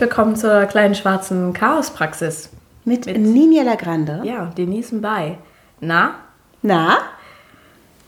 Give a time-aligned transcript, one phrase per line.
[0.00, 2.48] Herzlich willkommen zur kleinen schwarzen Chaospraxis.
[2.86, 4.22] Mit, Ninja Lagrande.
[4.24, 5.36] Ja, Denise bei.
[5.80, 6.14] Na?
[6.62, 6.96] Na?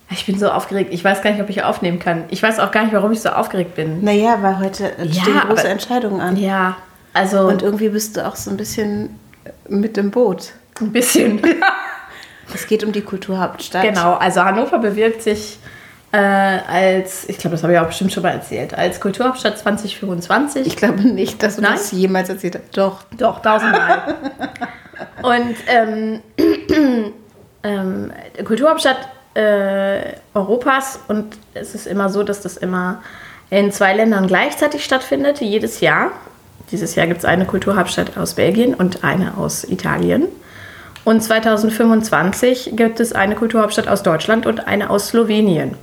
[0.08, 0.88] Ich bin so aufgeregt.
[0.90, 2.24] Ich weiß gar nicht, ob ich aufnehmen kann.
[2.30, 4.02] Ich weiß auch gar nicht, warum ich so aufgeregt bin.
[4.02, 6.38] Naja, weil heute Ja, stehen große aber- Entscheidungen an.
[6.38, 6.78] Ja,
[7.12, 9.18] also Und irgendwie bist du auch so ein bisschen
[9.68, 10.54] mit im Boot.
[10.80, 11.42] ein bisschen.
[12.54, 13.82] Es geht um die Kulturhauptstadt.
[13.82, 15.58] genau, also Hannover bewirbt sich
[16.12, 20.66] äh, als, ich glaube, das habe ich auch bestimmt schon mal erzählt, als Kulturhauptstadt 2025.
[20.66, 21.72] Ich glaube nicht, dass du Nein?
[21.72, 22.76] das jemals erzählt hast.
[22.76, 23.04] Doch.
[23.16, 24.14] Doch, tausendmal.
[25.22, 26.20] Und ähm,
[27.62, 28.12] ähm,
[28.44, 33.02] Kulturhauptstadt äh, Europas und es ist immer so, dass das immer
[33.48, 36.12] in zwei Ländern gleichzeitig stattfindet, jedes Jahr.
[36.70, 40.28] Dieses Jahr gibt es eine Kulturhauptstadt aus Belgien und eine aus Italien.
[41.04, 45.76] Und 2025 gibt es eine Kulturhauptstadt aus Deutschland und eine aus Slowenien.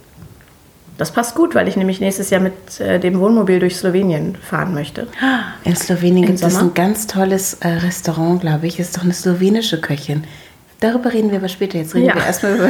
[0.99, 4.73] Das passt gut, weil ich nämlich nächstes Jahr mit äh, dem Wohnmobil durch Slowenien fahren
[4.73, 5.07] möchte.
[5.63, 8.79] In Slowenien gibt es ein ganz tolles äh, Restaurant, glaube ich.
[8.81, 10.25] Ist doch eine slowenische Köchin.
[10.81, 11.77] Darüber reden wir aber später.
[11.77, 12.15] Jetzt reden Ja.
[12.15, 12.69] wir erstmal über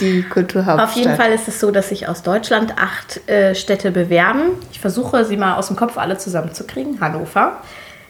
[0.00, 0.88] die Kulturhauptstadt.
[0.88, 4.50] Auf jeden Fall ist es so, dass sich aus Deutschland acht äh, Städte bewerben.
[4.72, 7.00] Ich versuche sie mal aus dem Kopf alle zusammenzukriegen.
[7.00, 7.58] Hannover,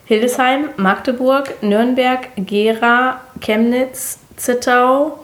[0.07, 5.19] Hildesheim, Magdeburg, Nürnberg, Gera, Chemnitz, Zittau,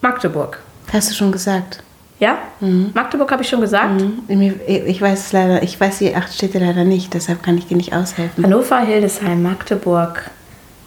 [0.00, 0.58] Magdeburg.
[0.92, 1.83] Hast du schon gesagt?
[2.20, 2.38] Ja?
[2.60, 4.00] Magdeburg habe ich schon gesagt.
[4.28, 7.76] Mir- Ich weiß leider, ich weiß die acht Städte leider nicht, deshalb kann ich dir
[7.76, 8.44] nicht aushelfen.
[8.44, 10.30] Hannover, Hildesheim, Magdeburg,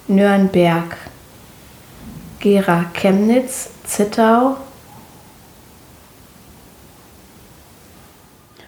[0.07, 0.95] Nürnberg,
[2.39, 4.57] Gera, Chemnitz, Zittau.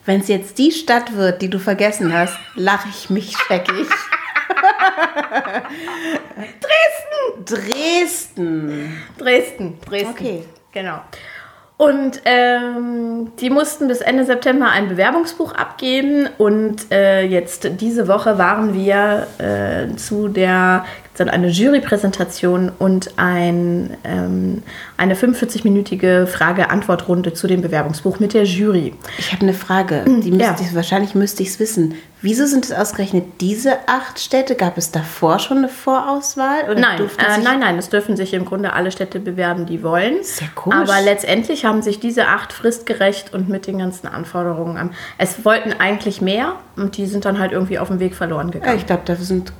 [0.06, 3.88] Wenn es jetzt die Stadt wird, die du vergessen hast, lache ich mich scheckig.
[7.46, 7.46] Dresden!
[7.46, 8.98] Dresden!
[9.18, 10.09] Dresden, Dresden.
[10.09, 10.44] Okay.
[10.72, 11.00] Genau.
[11.80, 16.28] Und ähm, die mussten bis Ende September ein Bewerbungsbuch abgeben.
[16.38, 20.84] Und äh, jetzt diese Woche waren wir äh, zu der
[21.19, 24.63] dann eine Jurypräsentation und ein, ähm,
[24.97, 28.94] eine 45-minütige Frage-Antwort-Runde zu dem Bewerbungsbuch mit der Jury.
[29.18, 30.06] Ich habe eine Frage.
[30.06, 30.52] Die ja.
[30.52, 31.96] müsste ich, wahrscheinlich müsste ich es wissen.
[32.22, 34.56] Wieso sind es ausgerechnet diese acht Städte?
[34.56, 36.75] Gab es davor schon eine Vorauswahl?
[36.75, 40.16] Nein, äh, nein, nein, es dürfen sich im Grunde alle Städte bewerben, die wollen.
[40.22, 40.90] Sehr komisch.
[40.90, 44.91] Aber letztendlich haben sich diese acht fristgerecht und mit den ganzen Anforderungen an.
[45.18, 48.53] Es wollten eigentlich mehr und die sind dann halt irgendwie auf dem Weg verloren Ja,
[48.53, 48.78] gegangen.
[48.78, 49.53] ich glaube, da sind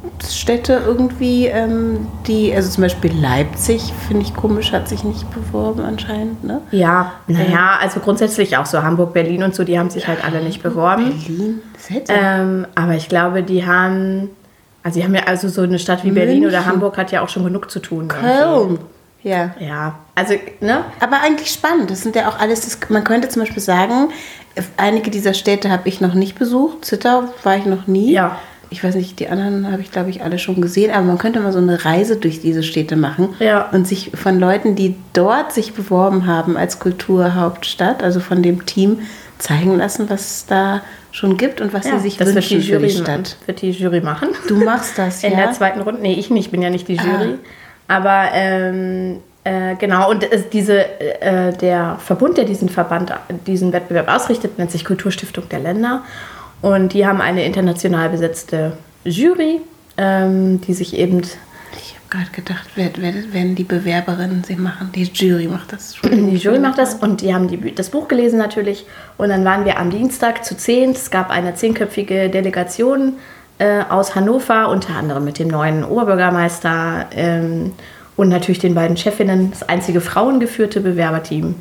[0.00, 5.82] Konkurrenzstädte irgendwie, ähm, die, also zum Beispiel Leipzig, finde ich komisch, hat sich nicht beworben
[5.82, 6.62] anscheinend, ne?
[6.70, 10.42] Ja, naja, also grundsätzlich auch so Hamburg, Berlin und so, die haben sich halt alle
[10.42, 11.10] nicht beworben.
[11.26, 12.16] Berlin, seltsam.
[12.18, 14.30] Ähm, aber ich glaube, die haben,
[14.82, 16.72] also die haben ja also so eine Stadt wie Berlin oder München.
[16.72, 18.08] Hamburg hat ja auch schon genug zu tun.
[18.08, 18.78] Köln.
[19.22, 19.54] Ja.
[19.60, 20.84] Ja, also, ne?
[20.98, 21.90] Aber eigentlich spannend.
[21.90, 24.08] Das sind ja auch alles, das, man könnte zum Beispiel sagen,
[24.78, 26.86] einige dieser Städte habe ich noch nicht besucht.
[26.86, 28.12] Zittau war ich noch nie.
[28.12, 28.38] Ja.
[28.72, 30.92] Ich weiß nicht, die anderen habe ich, glaube ich, alle schon gesehen.
[30.92, 33.68] Aber man könnte mal so eine Reise durch diese Städte machen Ja.
[33.72, 39.00] und sich von Leuten, die dort sich beworben haben als Kulturhauptstadt, also von dem Team,
[39.38, 40.82] zeigen lassen, was es da
[41.12, 43.36] schon gibt und was sie sich das wird wünschen die, für Jury, die Stadt.
[43.46, 44.28] wird die Jury machen.
[44.46, 45.38] Du machst das, In ja?
[45.38, 46.00] der zweiten Runde.
[46.02, 47.38] Nee, ich nicht, ich bin ja nicht die Jury.
[47.88, 47.96] Ah.
[47.96, 50.84] Aber ähm, äh, genau, und es, diese,
[51.20, 53.12] äh, der Verbund, der diesen Verband,
[53.46, 56.02] diesen Wettbewerb ausrichtet, nennt sich Kulturstiftung der Länder.
[56.62, 58.72] Und die haben eine international besetzte
[59.04, 59.60] Jury,
[59.96, 64.90] ähm, die sich eben, Ich habe gerade gedacht, wer, wer, werden die Bewerberinnen sie machen.
[64.94, 68.38] Die Jury macht das die Jury macht das und die haben die, das Buch gelesen
[68.38, 68.84] natürlich.
[69.16, 70.90] Und dann waren wir am Dienstag zu zehn.
[70.90, 73.14] Es gab eine zehnköpfige Delegation
[73.58, 77.72] äh, aus Hannover, unter anderem mit dem neuen Oberbürgermeister ähm,
[78.16, 81.54] und natürlich den beiden Chefinnen, das einzige frauengeführte Bewerberteam.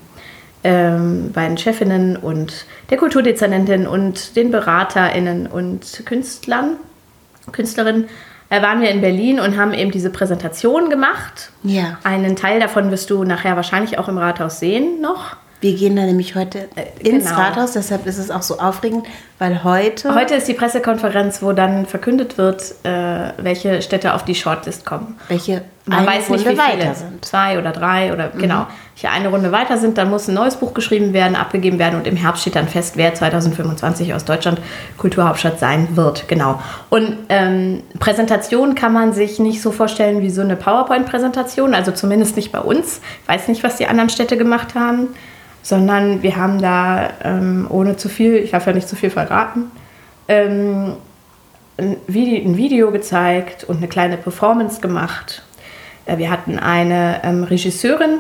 [0.64, 6.76] Ähm, beiden Chefinnen und der Kulturdezernentin und den BeraterInnen und Künstlern,
[7.54, 8.10] Künstlerinnen
[8.50, 11.52] äh, waren wir in Berlin und haben eben diese Präsentation gemacht.
[11.64, 11.98] Ja.
[12.04, 15.38] Einen Teil davon wirst du nachher wahrscheinlich auch im Rathaus sehen noch.
[15.62, 16.70] Wir gehen da nämlich heute
[17.00, 17.38] ins genau.
[17.38, 19.06] Rathaus, deshalb ist es auch so aufregend,
[19.40, 24.36] weil heute, Heute ist die Pressekonferenz, wo dann verkündet wird, äh, welche Städte auf die
[24.36, 25.18] Shortlist kommen.
[25.28, 27.12] welche Man eine weiß nicht, Runde wie viele weiter sind.
[27.12, 27.22] Mhm.
[27.24, 28.68] Zwei oder drei oder genau.
[28.94, 32.08] Welche eine Runde weiter sind, dann muss ein neues Buch geschrieben werden, abgegeben werden und
[32.08, 34.62] im Herbst steht dann fest, wer 2025 aus Deutschland
[34.98, 36.30] Kulturhauptstadt sein wird.
[36.30, 36.62] Genau.
[36.90, 42.38] Und ähm, Präsentation kann man sich nicht so vorstellen wie so eine PowerPoint-Präsentation, also zumindest
[42.38, 43.02] nicht bei uns.
[43.24, 45.10] Ich weiß nicht, was die anderen Städte gemacht haben,
[45.62, 49.72] sondern wir haben da ähm, ohne zu viel, ich darf ja nicht zu viel verraten,
[50.28, 50.94] ähm,
[51.78, 55.44] ein, Video, ein Video gezeigt und eine kleine Performance gemacht.
[56.06, 58.20] Äh, Wir hatten eine ähm, Regisseurin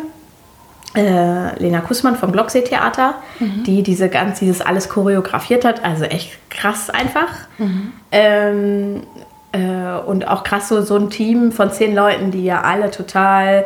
[0.95, 3.63] äh, Lena Kussmann vom Glocksee-Theater, mhm.
[3.63, 5.83] die diese ganz, dieses alles choreografiert hat.
[5.83, 7.29] Also echt krass einfach.
[7.57, 7.93] Mhm.
[8.11, 9.03] Ähm,
[9.51, 13.65] äh, und auch krass so, so ein Team von zehn Leuten, die ja alle total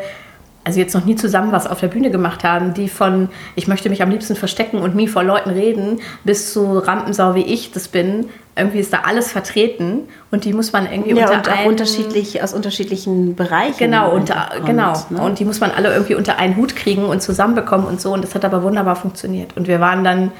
[0.63, 3.89] also jetzt noch nie zusammen was auf der Bühne gemacht haben, die von ich möchte
[3.89, 7.87] mich am liebsten verstecken und nie vor Leuten reden, bis zu Rampensau, wie ich das
[7.87, 8.29] bin.
[8.55, 10.01] Irgendwie ist da alles vertreten
[10.31, 13.79] und die muss man irgendwie ja, unter und auch unterschiedlich aus unterschiedlichen Bereichen.
[13.79, 14.93] Genau, unter, genau.
[15.09, 15.21] Ne?
[15.21, 18.13] Und die muss man alle irgendwie unter einen Hut kriegen und zusammenbekommen und so.
[18.13, 19.57] Und das hat aber wunderbar funktioniert.
[19.57, 20.31] Und wir waren dann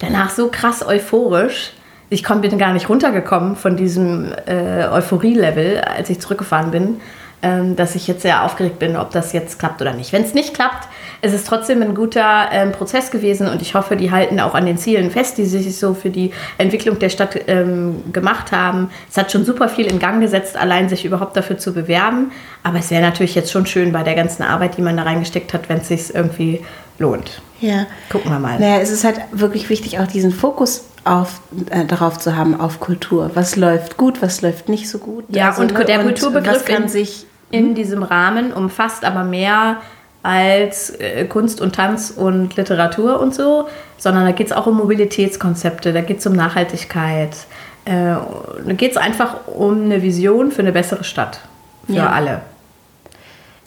[0.00, 1.72] danach so krass euphorisch.
[2.12, 7.00] Ich bin gar nicht runtergekommen von diesem äh, Euphorie-Level, als ich zurückgefahren bin
[7.42, 10.12] ähm, dass ich jetzt sehr aufgeregt bin, ob das jetzt klappt oder nicht.
[10.12, 10.88] Wenn es nicht klappt,
[11.22, 14.66] ist es trotzdem ein guter ähm, Prozess gewesen und ich hoffe, die halten auch an
[14.66, 18.90] den Zielen fest, die sie sich so für die Entwicklung der Stadt ähm, gemacht haben.
[19.10, 22.32] Es hat schon super viel in Gang gesetzt, allein sich überhaupt dafür zu bewerben.
[22.62, 25.54] Aber es wäre natürlich jetzt schon schön bei der ganzen Arbeit, die man da reingesteckt
[25.54, 26.60] hat, wenn es sich irgendwie
[26.98, 27.42] lohnt.
[27.60, 27.86] Ja.
[28.10, 28.58] Gucken wir mal.
[28.58, 31.40] Naja, es ist halt wirklich wichtig, auch diesen Fokus auf,
[31.70, 33.30] äh, darauf zu haben, auf Kultur.
[33.34, 35.24] Was läuft gut, was läuft nicht so gut.
[35.28, 37.74] Ja, also, und der Kulturbegriff kann sich in hm?
[37.74, 39.78] diesem Rahmen, umfasst aber mehr
[40.22, 44.76] als äh, Kunst und Tanz und Literatur und so, sondern da geht es auch um
[44.76, 47.34] Mobilitätskonzepte, da geht es um Nachhaltigkeit,
[47.86, 51.40] äh, da geht es einfach um eine Vision für eine bessere Stadt,
[51.86, 52.10] für ja.
[52.10, 52.42] alle.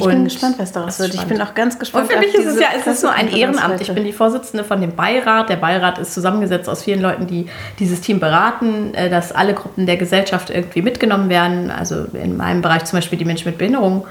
[0.09, 1.13] Ich bin gespannt, was daraus wird.
[1.13, 2.09] Ich bin auch ganz gespannt.
[2.09, 3.81] Und für mich ist es ja, es ist nur ein Ehrenamt.
[3.81, 5.49] Ich bin die Vorsitzende von dem Beirat.
[5.49, 7.47] Der Beirat ist zusammengesetzt aus vielen Leuten, die
[7.79, 11.71] dieses Team beraten, äh, dass alle Gruppen der Gesellschaft irgendwie mitgenommen werden.
[11.71, 14.05] Also in meinem Bereich zum Beispiel die Menschen mit Behinderung.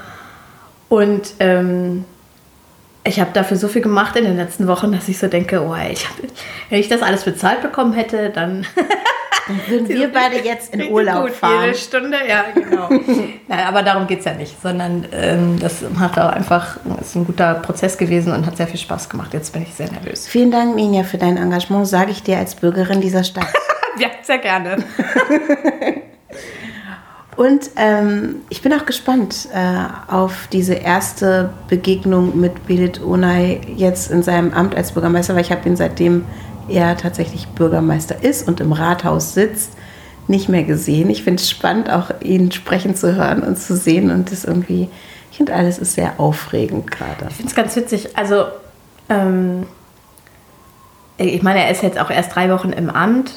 [0.89, 2.05] Und ähm,
[3.03, 5.75] ich habe dafür so viel gemacht in den letzten Wochen, dass ich so denke, oh,
[5.75, 6.15] ich hab,
[6.69, 8.65] wenn ich das alles bezahlt bekommen hätte, dann
[9.47, 11.65] Dann würden wir beide jetzt in Urlaub gut, fahren.
[11.65, 12.89] Jede Stunde, ja, genau.
[13.47, 17.25] Nein, aber darum geht es ja nicht, sondern ähm, das hat auch einfach, ist ein
[17.25, 19.33] guter Prozess gewesen und hat sehr viel Spaß gemacht.
[19.33, 20.27] Jetzt bin ich sehr nervös.
[20.27, 23.47] Vielen Dank, Minja, für dein Engagement, sage ich dir als Bürgerin dieser Stadt.
[23.99, 24.77] ja, sehr gerne.
[27.35, 34.11] Und ähm, ich bin auch gespannt äh, auf diese erste Begegnung mit Belit Onay jetzt
[34.11, 36.25] in seinem Amt als Bürgermeister, weil ich habe ihn seitdem
[36.67, 39.73] er tatsächlich Bürgermeister ist und im Rathaus sitzt,
[40.27, 41.09] nicht mehr gesehen.
[41.09, 44.89] Ich finde es spannend, auch ihn sprechen zu hören und zu sehen und das irgendwie,
[45.31, 47.27] ich finde alles ist sehr aufregend gerade.
[47.29, 48.17] Ich finde es ganz witzig.
[48.17, 48.45] Also,
[49.09, 49.65] ähm,
[51.17, 53.33] ich meine, er ist jetzt auch erst drei Wochen im Amt.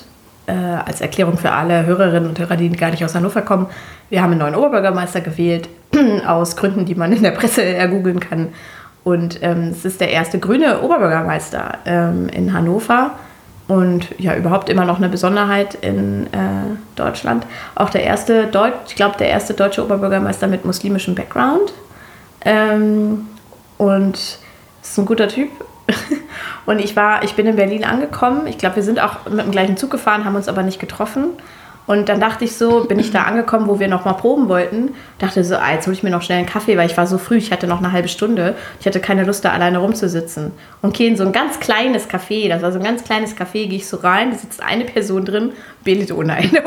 [0.48, 3.66] Äh, als Erklärung für alle Hörerinnen und Hörer, die gar nicht aus Hannover kommen.
[4.10, 5.68] Wir haben einen neuen Oberbürgermeister gewählt,
[6.26, 8.50] aus Gründen, die man in der Presse ergoogeln kann.
[9.06, 13.12] Und ähm, es ist der erste grüne Oberbürgermeister ähm, in Hannover
[13.68, 17.46] und ja, überhaupt immer noch eine Besonderheit in äh, Deutschland.
[17.76, 21.72] Auch der erste, Deut ich glaube, der erste deutsche Oberbürgermeister mit muslimischem Background.
[22.44, 23.28] Ähm,
[23.78, 24.14] und
[24.82, 25.50] ist ein guter Typ.
[26.66, 28.48] und ich war, ich bin in Berlin angekommen.
[28.48, 31.26] Ich glaube, wir sind auch mit dem gleichen Zug gefahren, haben uns aber nicht getroffen.
[31.86, 34.94] Und dann dachte ich so, bin ich da angekommen, wo wir noch mal proben wollten.
[35.18, 37.18] Dachte so, ah, jetzt hole ich mir noch schnell einen Kaffee, weil ich war so
[37.18, 38.56] früh, ich hatte noch eine halbe Stunde.
[38.80, 40.52] Ich hatte keine Lust, da alleine rumzusitzen.
[40.82, 43.68] Und gehe in so ein ganz kleines Café, das war so ein ganz kleines Café,
[43.68, 45.52] gehe ich so rein, da sitzt eine Person drin,
[45.84, 46.62] betet ohne eine.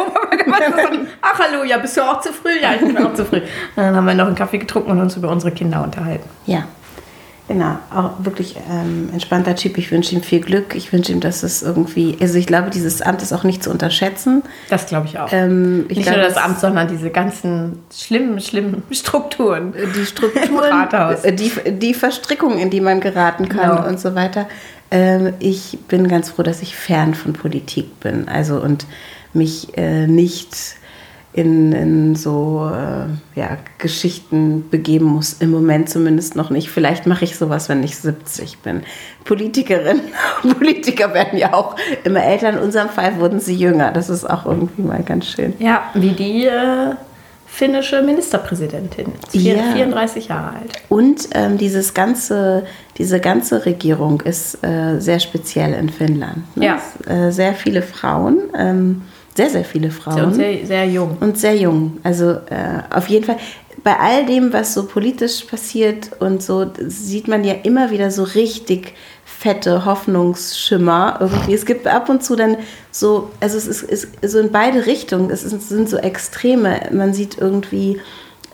[1.21, 2.61] Ach hallo, ja, bist du auch zu früh?
[2.61, 3.37] Ja, ich bin auch zu früh.
[3.37, 3.43] Und
[3.75, 6.27] dann haben wir noch einen Kaffee getrunken und uns über unsere Kinder unterhalten.
[6.45, 6.63] Ja,
[7.49, 9.79] Genau, auch wirklich ähm, entspannter Typ.
[9.79, 10.75] Ich wünsche ihm viel Glück.
[10.75, 13.71] Ich wünsche ihm, dass es irgendwie, also ich glaube, dieses Amt ist auch nicht zu
[13.71, 14.43] unterschätzen.
[14.69, 15.29] Das glaube ich auch.
[15.31, 19.73] Ähm, ich nicht glaube, nur das Amt, sondern diese ganzen schlimmen, schlimmen Strukturen.
[19.95, 20.89] Die Strukturen,
[21.37, 23.87] die, die Verstrickung, in die man geraten kann genau.
[23.87, 24.47] und so weiter.
[24.91, 28.29] Ähm, ich bin ganz froh, dass ich fern von Politik bin.
[28.29, 28.85] Also und
[29.33, 30.55] mich äh, nicht
[31.39, 35.37] in, in so äh, ja, Geschichten begeben muss.
[35.39, 36.69] Im Moment zumindest noch nicht.
[36.69, 38.83] Vielleicht mache ich sowas, wenn ich 70 bin.
[39.23, 40.01] Politikerin,
[40.57, 42.49] Politiker werden ja auch immer älter.
[42.49, 43.93] In unserem Fall wurden sie jünger.
[43.93, 45.53] Das ist auch irgendwie mal ganz schön.
[45.59, 46.95] Ja, wie die äh,
[47.47, 49.13] finnische Ministerpräsidentin.
[49.31, 49.71] Ja.
[49.73, 50.73] 34 Jahre alt.
[50.89, 52.65] Und ähm, dieses ganze,
[52.97, 56.57] diese ganze Regierung ist äh, sehr speziell in Finnland.
[56.57, 56.65] Ne?
[56.65, 56.81] Ja.
[57.07, 58.39] Äh, sehr viele Frauen.
[58.57, 59.03] Ähm,
[59.39, 60.25] sehr, sehr viele Frauen.
[60.25, 61.15] Und sehr, sehr jung.
[61.21, 61.97] Und sehr jung.
[62.03, 63.37] Also äh, auf jeden Fall,
[63.85, 68.23] bei all dem, was so politisch passiert und so, sieht man ja immer wieder so
[68.23, 71.53] richtig fette Hoffnungsschimmer irgendwie.
[71.53, 72.57] Es gibt ab und zu dann
[72.91, 76.89] so, also es ist, ist so in beide Richtungen, es sind so Extreme.
[76.91, 78.01] Man sieht irgendwie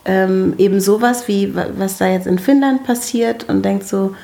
[0.04, 4.14] ähm, eben sowas wie, was da jetzt in Finnland passiert und denkt so,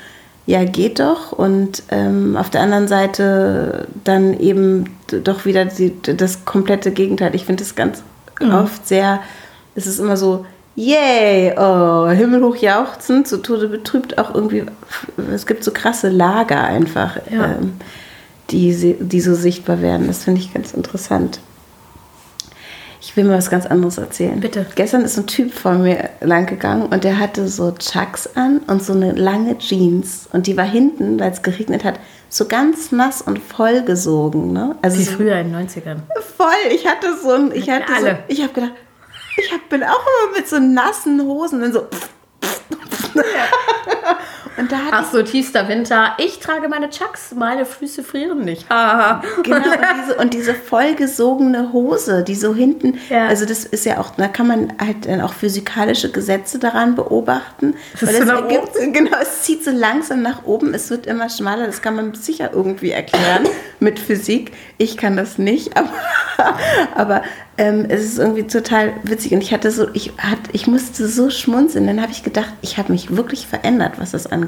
[0.46, 1.32] ja, geht doch.
[1.32, 7.34] Und ähm, auf der anderen Seite dann eben doch wieder die, das komplette Gegenteil.
[7.34, 8.02] Ich finde es ganz
[8.40, 8.52] mhm.
[8.52, 9.20] oft sehr,
[9.74, 10.44] es ist immer so
[10.74, 14.64] yay, oh, himmelhoch jauchzend, zu Tode betrübt, auch irgendwie,
[15.32, 17.56] es gibt so krasse Lager einfach, Ja.
[17.56, 17.74] ähm,
[18.50, 20.06] die, die so sichtbar werden.
[20.06, 21.40] Das finde ich ganz interessant.
[23.04, 24.38] Ich will mal was ganz anderes erzählen.
[24.38, 24.64] Bitte.
[24.76, 28.80] Gestern ist ein Typ vor mir lang gegangen und der hatte so Chucks an und
[28.84, 30.28] so eine lange Jeans.
[30.32, 34.52] Und die war hinten, weil es geregnet hat, so ganz nass und vollgesogen.
[34.52, 34.76] Ne?
[34.82, 35.96] Also Wie so früher in den 90ern.
[36.36, 36.46] voll.
[36.72, 38.74] Ich hatte so ein, ich hatte so, ich habe gedacht,
[39.36, 41.88] ich hab, bin auch immer mit so nassen Hosen dann so.
[44.56, 46.14] Und da Ach so, tiefster Winter.
[46.18, 48.68] Ich trage meine Chucks, meine Füße frieren nicht.
[48.68, 49.22] Haha.
[49.42, 49.64] Genau, und
[50.02, 53.26] diese, und diese vollgesogene Hose, die so hinten, Ja.
[53.26, 57.74] also das ist ja auch, da kann man halt dann auch physikalische Gesetze daran beobachten.
[57.98, 61.66] Das Weil es ergibt, genau, es zieht so langsam nach oben, es wird immer schmaler,
[61.66, 63.46] das kann man sicher irgendwie erklären
[63.80, 64.52] mit Physik.
[64.78, 65.76] Ich kann das nicht,
[66.36, 66.58] aber,
[66.94, 67.22] aber
[67.58, 71.30] ähm, es ist irgendwie total witzig und ich hatte so, ich, hat, ich musste so
[71.30, 74.41] schmunzeln, dann habe ich gedacht, ich habe mich wirklich verändert, was das angeht.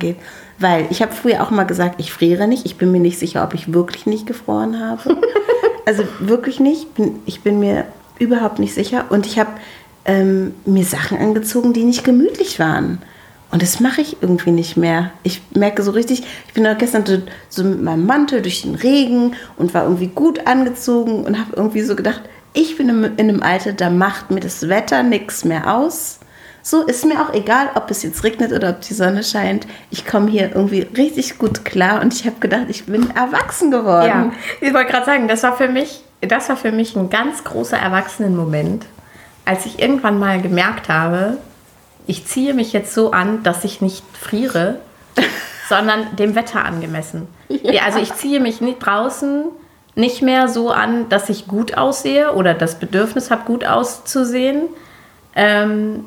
[0.58, 3.42] Weil ich habe früher auch mal gesagt, ich friere nicht, ich bin mir nicht sicher,
[3.42, 5.18] ob ich wirklich nicht gefroren habe.
[5.86, 6.86] Also wirklich nicht.
[7.26, 7.84] Ich bin mir
[8.18, 9.04] überhaupt nicht sicher.
[9.10, 9.50] Und ich habe
[10.06, 13.02] ähm, mir Sachen angezogen, die nicht gemütlich waren.
[13.50, 15.10] Und das mache ich irgendwie nicht mehr.
[15.22, 17.04] Ich merke so richtig, ich bin gestern
[17.48, 21.82] so, mit meinem Mantel durch den Regen und war irgendwie gut angezogen und habe irgendwie
[21.82, 22.22] so gedacht,
[22.52, 26.18] ich bin in in einem Alter, da macht mir das Wetter nichts mehr aus.
[26.66, 29.66] So ist mir auch egal, ob es jetzt regnet oder ob die Sonne scheint.
[29.90, 34.32] Ich komme hier irgendwie richtig gut klar und ich habe gedacht, ich bin erwachsen geworden.
[34.32, 34.32] Ja,
[34.66, 37.76] ich wollte gerade sagen, das war für mich, das war für mich ein ganz großer
[37.76, 38.86] Erwachsenenmoment,
[39.44, 41.36] als ich irgendwann mal gemerkt habe,
[42.06, 44.78] ich ziehe mich jetzt so an, dass ich nicht friere,
[45.68, 47.28] sondern dem Wetter angemessen.
[47.50, 47.82] Ja.
[47.84, 49.44] Also ich ziehe mich nicht draußen
[49.96, 54.62] nicht mehr so an, dass ich gut aussehe oder das Bedürfnis habe, gut auszusehen.
[55.36, 56.06] Ähm,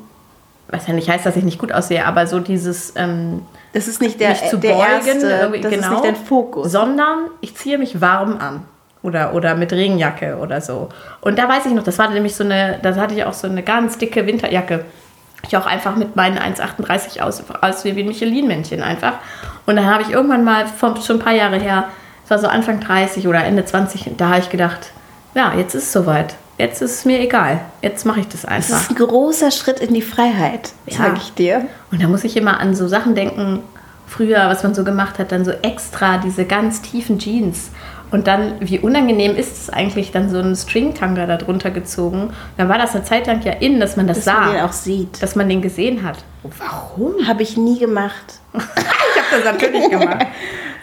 [0.68, 4.00] was ja nicht heißt, dass ich nicht gut aussehe, aber so dieses ähm, Das ist
[4.00, 6.72] nicht der, mich zu der beugen, erste, das genau, ist nicht dein Fokus.
[6.72, 8.64] sondern ich ziehe mich warm an
[9.02, 10.88] oder, oder mit Regenjacke oder so.
[11.20, 13.46] Und da weiß ich noch, das war nämlich so eine, da hatte ich auch so
[13.46, 14.84] eine ganz dicke Winterjacke.
[15.46, 19.14] Ich auch einfach mit meinen 1,38 aus, aus wie ein Michelin-Männchen einfach.
[19.66, 21.84] Und dann habe ich irgendwann mal, vom, schon ein paar Jahre her,
[22.24, 24.90] es war so Anfang 30 oder Ende 20, da habe ich gedacht,
[25.34, 26.34] ja, jetzt ist es soweit.
[26.58, 27.60] Jetzt ist es mir egal.
[27.82, 28.80] Jetzt mache ich das Das einfach.
[28.82, 30.96] ist ein großer Schritt in die Freiheit, Ja.
[30.98, 31.66] sage ich dir.
[31.92, 33.60] Und da muss ich immer an so Sachen denken,
[34.06, 37.70] früher, was man so gemacht hat, dann so extra diese ganz tiefen Jeans.
[38.10, 42.30] Und dann, wie unangenehm ist es eigentlich, dann so einen Stringtanga da drunter gezogen.
[42.56, 44.62] Dann war das eine Zeit lang ja in, dass man das Dass sah, man den
[44.62, 45.22] auch sieht.
[45.22, 46.16] dass man den gesehen hat.
[46.58, 47.26] Warum?
[47.28, 48.40] Habe ich nie gemacht.
[48.54, 50.26] Ich habe das natürlich gemacht.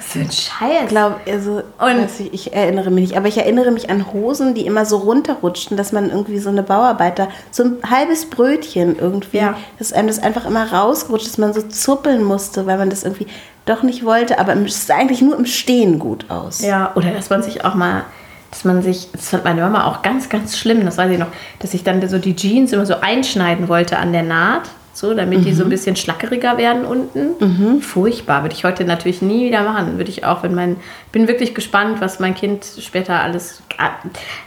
[0.06, 0.84] Was für ein Scheiß.
[0.84, 3.18] Ich glaube, also, weiß ich, ich erinnere mich nicht.
[3.18, 6.64] Aber ich erinnere mich an Hosen, die immer so runterrutschten, dass man irgendwie so eine
[6.64, 9.56] Bauarbeiter, so ein halbes Brötchen irgendwie, Ja.
[9.80, 13.28] dass einem das einfach immer rausgerutscht, dass man so zuppeln musste, weil man das irgendwie
[13.66, 14.40] doch nicht wollte.
[14.40, 16.62] Aber es sah eigentlich nur im Stehen gut aus.
[16.62, 18.04] Ja, oder dass man sich auch mal,
[18.52, 21.28] dass man sich, das fand meine Mama auch ganz, ganz schlimm, das weiß ich noch,
[21.60, 25.44] dass ich dann so die Jeans immer so einschneiden wollte an der Naht, so, damit
[25.44, 27.82] die so ein bisschen schlackeriger werden unten.
[27.82, 29.98] Furchtbar, würde ich heute natürlich nie wieder machen.
[29.98, 30.78] Würde ich auch, wenn mein,
[31.12, 33.90] bin wirklich gespannt, was mein Kind später alles, ah,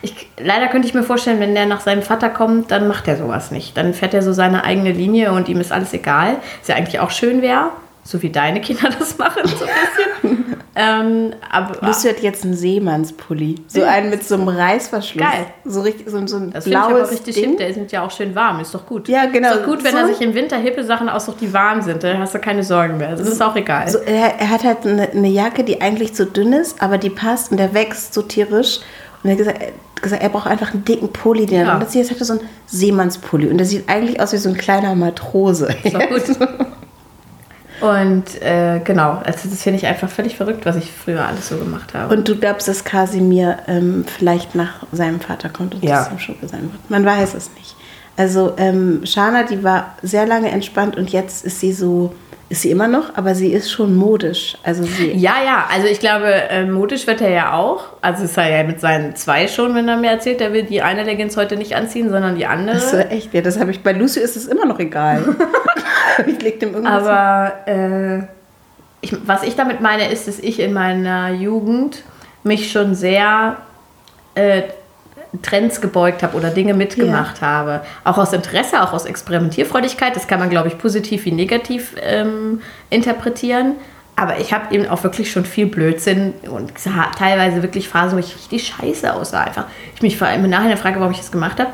[0.01, 3.19] ich, leider könnte ich mir vorstellen, wenn der nach seinem Vater kommt, dann macht er
[3.19, 3.77] sowas nicht.
[3.77, 6.37] Dann fährt er so seine eigene Linie und ihm ist alles egal.
[6.61, 7.71] Was ja eigentlich auch schön wäre,
[8.11, 9.71] so wie deine Kinder das machen, so ein
[10.23, 10.55] bisschen.
[10.75, 13.57] ähm, aber, Lucy hat jetzt einen Seemannspulli.
[13.67, 15.23] So einen mit so einem Reißverschluss.
[15.23, 15.47] Geil.
[15.67, 17.51] So, richtig, so, so ein Das finde ich aber blaues richtig Ding.
[17.51, 17.59] hip.
[17.59, 18.61] Der ist ja auch schön warm.
[18.61, 19.09] Ist doch gut.
[19.09, 19.51] Ja, genau.
[19.51, 22.03] Ist doch gut, wenn So- er sich im Winter hippe Sachen aussucht, die warm sind.
[22.03, 23.11] Dann hast du keine Sorgen mehr.
[23.15, 23.89] Das ist auch egal.
[23.89, 27.11] So, er, er hat halt eine, eine Jacke, die eigentlich zu dünn ist, aber die
[27.11, 28.81] passt und der wächst so tierisch.
[29.23, 31.45] Und er hat gesagt, er, hat gesagt, er braucht einfach einen dicken Pulli.
[31.45, 31.75] Den Ja.
[31.75, 33.49] Und das hier ist halt so ein Seemannspulli.
[33.51, 35.69] Und der sieht eigentlich aus wie so ein kleiner Matrose.
[35.83, 36.23] Ist doch gut.
[37.81, 41.57] Und äh, genau, also das finde ich einfach völlig verrückt, was ich früher alles so
[41.57, 42.15] gemacht habe.
[42.15, 45.99] Und du glaubst, dass Kasimir ähm, vielleicht nach seinem Vater kommt und Ja.
[45.99, 46.91] das im Schurke sein wird?
[46.91, 47.77] Man weiß es nicht.
[48.17, 52.13] Also ähm, Shana, die war sehr lange entspannt und jetzt ist sie so,
[52.49, 54.57] ist sie immer noch, aber sie ist schon modisch.
[54.65, 57.85] Also sie, ja, ja, also ich glaube, äh, modisch wird er ja auch.
[58.01, 60.83] Also ist er ja mit seinen zwei schon, wenn er mir erzählt, er will die
[60.83, 62.75] eine Leggings heute nicht anziehen, sondern die andere.
[62.75, 65.23] das ist echt, ja, das habe ich, bei Lucy ist es immer noch egal.
[66.27, 68.19] ich leg dem irgendwas Aber äh,
[69.01, 72.03] ich, was ich damit meine, ist, dass ich in meiner Jugend
[72.43, 73.57] mich schon sehr
[74.35, 74.63] äh,
[75.43, 77.83] Trends gebeugt habe oder Dinge mitgemacht habe.
[78.05, 80.17] Auch aus Interesse, auch aus Experimentierfreudigkeit.
[80.17, 83.75] Das kann man, glaube ich, positiv wie negativ ähm, interpretieren.
[84.17, 88.21] Aber ich habe eben auch wirklich schon viel Blödsinn und sah teilweise wirklich Phasen, wo
[88.21, 89.45] ich richtig scheiße aussah.
[89.45, 89.67] Einfach.
[89.95, 91.71] Ich mich vor allem im Nachhinein frage, warum ich das gemacht habe.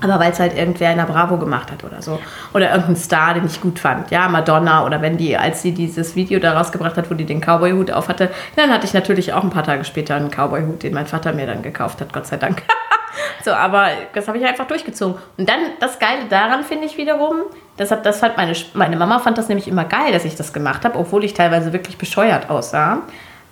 [0.00, 2.20] Aber weil es halt irgendwer in der Bravo gemacht hat oder so.
[2.52, 4.10] Oder irgendein Star, den ich gut fand.
[4.10, 7.40] Ja, Madonna oder wenn die, als sie dieses Video da rausgebracht hat, wo die den
[7.40, 10.92] Cowboy-Hut auf hatte, dann hatte ich natürlich auch ein paar Tage später einen Cowboy-Hut, den
[10.92, 12.62] mein Vater mir dann gekauft hat, Gott sei Dank.
[13.44, 15.16] so, aber das habe ich einfach durchgezogen.
[15.38, 17.36] Und dann das Geile daran finde ich wiederum,
[17.78, 20.52] das, hat, das fand meine, meine Mama fand das nämlich immer geil, dass ich das
[20.52, 22.98] gemacht habe, obwohl ich teilweise wirklich bescheuert aussah.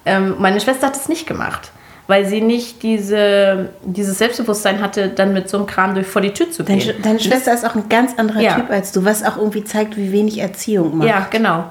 [0.05, 1.73] Ähm, meine Schwester hat es nicht gemacht
[2.07, 6.33] weil sie nicht diese, dieses Selbstbewusstsein hatte, dann mit so einem Kram durch vor die
[6.33, 6.79] Tür zu gehen.
[6.79, 8.55] Deine, deine Schwester ist auch ein ganz anderer Ja.
[8.57, 11.09] Typ als du, was auch irgendwie zeigt, wie wenig Erziehung macht.
[11.09, 11.65] Ja, genau.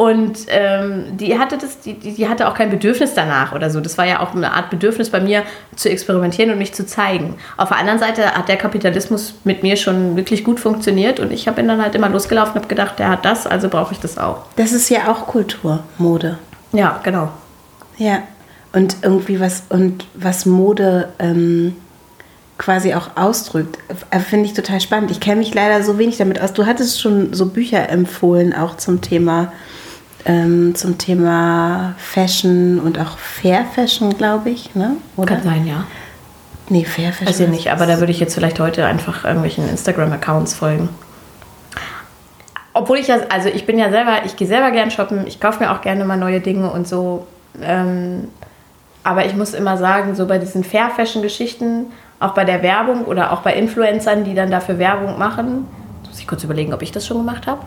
[0.00, 3.82] Und ähm, die hatte das, die, die hatte auch kein Bedürfnis danach oder so.
[3.82, 5.42] Das war ja auch eine Art Bedürfnis bei mir,
[5.76, 7.36] zu experimentieren und mich zu zeigen.
[7.58, 11.44] Auf der anderen Seite hat der Kapitalismus mit mir schon wirklich gut funktioniert und ich
[11.44, 14.16] bin dann halt immer losgelaufen und habe gedacht, der hat das, also brauche ich das
[14.16, 14.44] auch.
[14.56, 16.38] Das ist ja auch Kultur, Mode.
[16.72, 17.28] Ja, genau.
[17.98, 18.22] Ja.
[18.72, 21.74] Und irgendwie was, und was Mode ähm,
[22.56, 23.78] quasi auch ausdrückt,
[24.10, 25.10] äh, finde ich total spannend.
[25.10, 26.52] Ich kenne mich leider so wenig damit aus.
[26.52, 29.52] Du hattest schon so Bücher empfohlen, auch zum Thema,
[30.24, 34.96] ähm, zum Thema Fashion und auch Fair Fashion, glaube ich, ne?
[35.16, 35.34] Oder?
[35.34, 35.84] Kann sein, ja.
[36.68, 37.26] Nee, Fair Fashion.
[37.26, 40.90] Weiß ich nicht, aber da würde ich jetzt vielleicht heute einfach irgendwelchen Instagram-Accounts folgen.
[42.72, 45.64] Obwohl ich ja, also ich bin ja selber, ich gehe selber gern shoppen, ich kaufe
[45.64, 47.26] mir auch gerne mal neue Dinge und so.
[47.60, 48.28] Ähm,
[49.04, 51.86] aber ich muss immer sagen, so bei diesen Fair-Fashion-Geschichten,
[52.18, 55.66] auch bei der Werbung oder auch bei Influencern, die dann dafür Werbung machen,
[56.06, 57.60] muss ich kurz überlegen, ob ich das schon gemacht habe,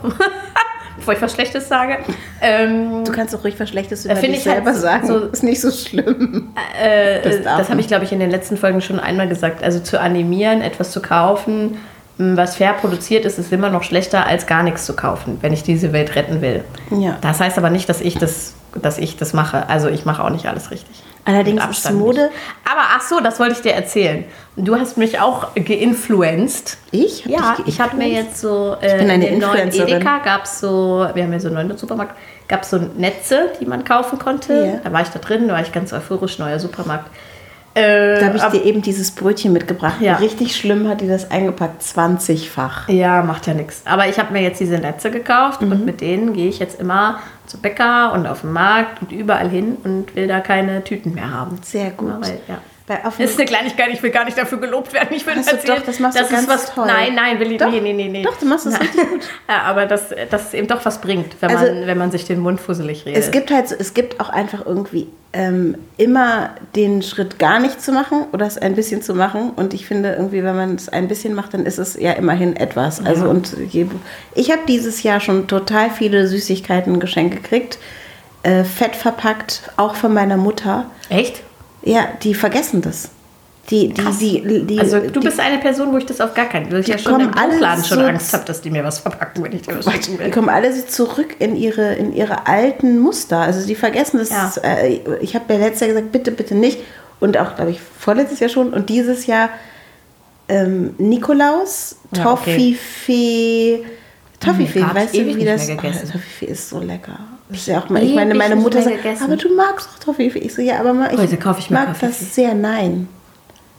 [0.96, 1.98] bevor ich was Schlechtes sage.
[2.40, 5.06] Ähm, Du kannst auch ruhig was Schlechtes Da über finde dich ich halt selber sagen.
[5.08, 6.52] so- ist nicht so schlimm.
[6.80, 9.26] Äh, Das das darf das habe ich, glaube ich, in den letzten Folgen schon einmal
[9.28, 9.62] gesagt.
[9.64, 11.78] Also zu animieren, etwas zu kaufen,
[12.16, 15.64] was fair produziert ist, ist immer noch schlechter, als gar nichts zu kaufen, wenn ich
[15.64, 16.62] diese Welt retten will.
[16.96, 17.16] Ja.
[17.22, 19.68] Das heißt aber nicht, dass ich das, dass ich das mache.
[19.68, 21.02] Also ich mache auch nicht alles richtig.
[21.24, 22.24] Allerdings ist Mode.
[22.24, 22.32] Nicht.
[22.70, 24.24] Aber ach so, das wollte ich dir erzählen.
[24.56, 26.76] Du hast mich auch geinfluenced.
[26.90, 27.24] Ich?
[27.24, 29.88] Hab Ja, ich habe mir jetzt so äh, bin eine in Influencerin.
[29.96, 32.14] Edeka gab es so, wir haben ja so einen neuen Supermarkt,
[32.48, 34.52] gab es so Netze, die man kaufen konnte.
[34.66, 34.80] Ja.
[34.84, 37.10] Da war ich da drin, da war ich ganz euphorisch, neuer Supermarkt.
[37.76, 39.96] Äh, Da habe ich ab- dir eben dieses Brötchen mitgebracht.
[40.00, 40.16] Ja.
[40.16, 42.88] Richtig schlimm hat die das eingepackt, 20-fach.
[42.88, 43.82] ja, macht ja nichts.
[43.84, 45.72] Aber ich habe mir jetzt diese Netze gekauft Mhm.
[45.72, 49.48] und mit denen gehe ich jetzt immer zu Bäcker und auf den Markt und überall
[49.48, 51.58] hin und will da keine Tüten mehr haben.
[51.62, 52.08] Sehr gut.
[52.08, 52.58] Ja, weil, ja.
[52.86, 55.08] Das ist eine Kleinigkeit, ich will gar nicht dafür gelobt werden.
[55.12, 56.86] Ich will du erzählen, doch, das machst du dass ganz was, toll.
[56.86, 57.70] Nein, nein, will ich Doch.
[57.70, 58.22] nee, nee, nee, nee.
[58.22, 59.20] Doch, du machst das richtig gut.
[59.48, 62.40] Ja, aber dass, es eben doch was bringt, wenn, Also, man, wenn man sich den
[62.40, 63.22] Mund fusselig redet.
[63.22, 67.80] Es gibt halt, so- es gibt auch einfach irgendwie ähm, immer den Schritt gar nicht
[67.80, 69.52] zu machen oder es ein bisschen zu machen.
[69.56, 72.54] Und ich finde irgendwie, wenn man es ein bisschen macht, dann ist es ja immerhin
[72.54, 73.02] etwas.
[73.04, 73.86] Also und je,
[74.34, 77.78] ich habe dieses Jahr schon total viele Süßigkeiten geschenkt gekriegt,
[78.42, 80.84] äh, fett verpackt, auch von meiner Mutter.
[81.08, 81.42] Echt?
[81.84, 83.10] Ja, die vergessen das.
[83.70, 86.70] Die, die, die, die, Also du bist eine Person, wo ich das auf gar keinen,
[86.70, 88.98] weil ich ja schon im alle Buchladen schon so- Angst habe, dass die mir was
[88.98, 90.30] verpacken, wenn ich dir was schicken Die will.
[90.30, 93.38] kommen alle zurück in ihre, in ihre alten Muster.
[93.38, 94.28] Also die vergessen das.
[94.28, 94.52] Ja.
[94.62, 96.78] Äh, ich habe ja letztes Jahr gesagt, bitte, bitte nicht.
[97.20, 98.74] Und auch, glaube ich, vorletztes Jahr schon.
[98.74, 99.48] Und dieses Jahr
[100.48, 102.56] ähm, Nikolaus, Ja, okay.
[102.56, 103.84] Toffifee.
[104.40, 105.70] Toffifee, Hm, weißt du, wie das.
[105.70, 105.74] Oh,
[106.12, 107.18] Toffifee ist so lecker.
[107.50, 109.24] Ist ja auch mal, ich meine, meine Mutter sagt, gegessen.
[109.24, 110.38] aber du magst doch Toffifee.
[110.38, 112.54] Ich so, ja, aber mal, ich Heute kaufe ich mir mag das sehr.
[112.54, 113.08] Nein,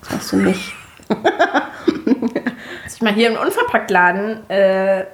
[0.02, 0.74] das machst du nicht.
[1.08, 5.06] Dass ich mal hier im Unverpacktladen äh,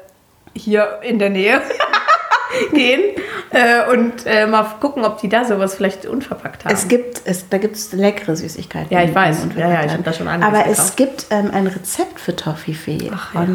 [0.54, 1.62] hier in der Nähe
[2.74, 3.02] gehen
[3.52, 6.74] äh, und äh, mal gucken, ob die da sowas vielleicht unverpackt haben.
[6.74, 8.94] Es gibt, es, da gibt es leckere Süßigkeiten.
[8.94, 9.48] Ja, ich weiß.
[9.56, 10.98] Ja, ja, ich hab da schon einiges Aber es gekauft.
[10.98, 13.46] gibt ähm, ein Rezept für Toffifee Ach, ja.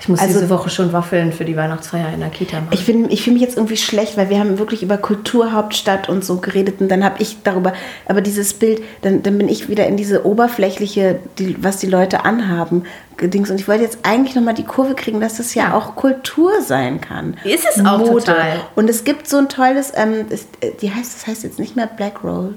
[0.00, 2.68] Ich muss also- diese Woche schon Waffeln für die Weihnachtsfeier in der Kita machen.
[2.72, 6.24] Ich, find- ich fühle mich jetzt irgendwie schlecht, weil wir haben wirklich über Kulturhauptstadt und
[6.24, 7.72] so geredet und dann habe ich darüber,
[8.06, 12.24] aber dieses Bild, dann, dann bin ich wieder in diese oberflächliche, die, was die Leute
[12.24, 12.84] anhaben,
[13.20, 13.50] Dings.
[13.50, 15.74] Und ich wollte jetzt eigentlich nochmal die Kurve kriegen, dass das ja, Ja.
[15.74, 17.36] auch Kultur sein kann.
[17.44, 18.60] Ist es auch total.
[18.76, 21.76] Und es gibt so ein tolles, ähm, das, äh, die heißt, das heißt jetzt nicht
[21.76, 22.54] mehr Black Roll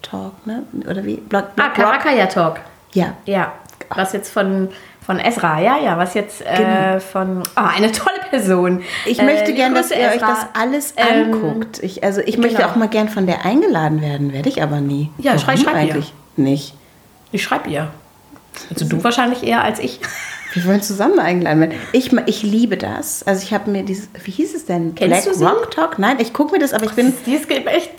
[0.00, 0.62] Talk, ne?
[0.88, 1.16] Oder wie?
[1.16, 1.84] Black, ah, Black Rock?
[1.84, 2.60] Karakaya Talk.
[2.94, 3.14] Ja.
[3.26, 3.52] Ja,
[3.94, 4.68] was jetzt von,
[5.06, 6.98] von Ezra, ja, ja, was jetzt äh, Genau.
[7.00, 8.82] von, ah, eine tolle Person.
[9.06, 10.26] Ich Äh, möchte gern, dass ihr euch Ezra.
[10.26, 11.80] das alles Ähm, anguckt.
[11.82, 12.70] Ich, also ich möchte genau.
[12.70, 15.10] auch mal gern von der eingeladen werden, werde ich aber nie.
[15.18, 15.80] Ja, Warum schrei- schreib ihr.
[15.80, 16.74] eigentlich nicht.
[17.32, 17.88] Ich schreibe ihr.
[18.70, 20.00] Also du wahrscheinlich eher als ich.
[20.54, 21.74] Wir wollen zusammen eingeladen werden.
[21.92, 23.22] Ich, ich liebe das.
[23.24, 24.94] Also ich habe mir dieses, wie hieß es denn?
[24.94, 25.44] Kennst du sie?
[25.44, 25.98] Rock Talk?
[25.98, 27.46] Nein, ich gucke mir das, aber ich bin, Die ist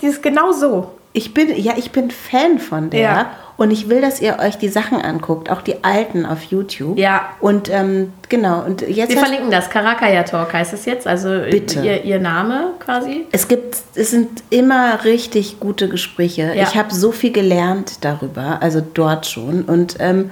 [0.02, 0.90] die ist genau so.
[1.12, 3.00] Ich bin, ja, ich bin Fan von der.
[3.00, 3.30] Ja.
[3.56, 6.96] Und ich will, dass ihr euch die Sachen anguckt, auch die alten auf YouTube.
[6.96, 7.30] Ja.
[7.40, 9.68] Und ähm, genau, und jetzt Wir verlinken das.
[9.68, 11.08] Karakaya Talk heißt es jetzt.
[11.08, 11.80] Also Bitte.
[11.80, 13.26] Ihr, ihr Name quasi.
[13.32, 16.52] Es gibt, es sind immer richtig gute Gespräche.
[16.54, 16.62] Ja.
[16.62, 19.62] Ich habe so viel gelernt darüber, also dort schon.
[19.62, 20.30] Und ähm,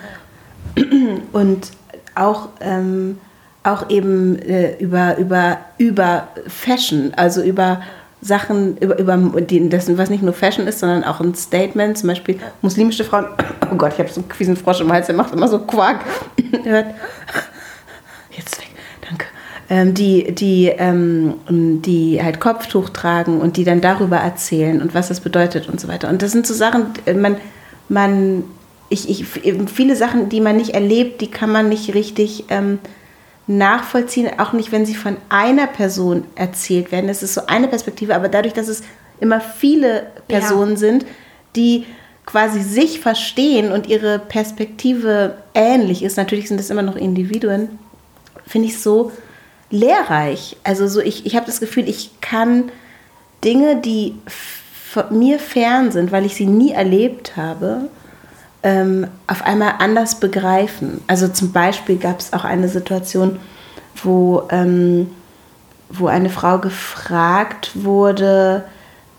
[1.32, 1.72] und
[2.14, 3.18] auch, ähm,
[3.64, 7.82] auch eben äh, über, über, über Fashion, also über
[8.26, 12.08] Sachen, über, über die, dessen, was nicht nur Fashion ist, sondern auch ein Statement, zum
[12.08, 13.26] Beispiel muslimische Frauen,
[13.70, 16.00] oh Gott, ich habe so einen fiesen Frosch im Hals, der macht immer so Quark.
[16.64, 16.86] Hört.
[18.30, 18.70] Jetzt weg,
[19.08, 19.26] danke.
[19.68, 25.08] Ähm, die, die, ähm, die halt Kopftuch tragen und die dann darüber erzählen und was
[25.08, 26.08] das bedeutet und so weiter.
[26.08, 27.36] Und das sind so Sachen, man,
[27.88, 28.44] man
[28.88, 32.78] ich, ich, viele Sachen, die man nicht erlebt, die kann man nicht richtig ähm,
[33.46, 37.08] nachvollziehen, auch nicht, wenn sie von einer Person erzählt werden.
[37.08, 38.82] Es ist so eine Perspektive, aber dadurch, dass es
[39.20, 40.78] immer viele Personen ja.
[40.78, 41.06] sind,
[41.54, 41.86] die
[42.26, 47.78] quasi sich verstehen und ihre Perspektive ähnlich ist, natürlich sind es immer noch Individuen,
[48.46, 49.12] finde ich so
[49.70, 50.56] lehrreich.
[50.64, 52.70] Also so ich, ich habe das Gefühl, ich kann
[53.44, 54.16] Dinge, die
[55.10, 57.88] mir fern sind, weil ich sie nie erlebt habe,
[58.66, 61.00] ähm, auf einmal anders begreifen.
[61.06, 63.38] Also zum Beispiel gab es auch eine Situation,
[64.02, 65.08] wo, ähm,
[65.88, 68.64] wo eine Frau gefragt wurde,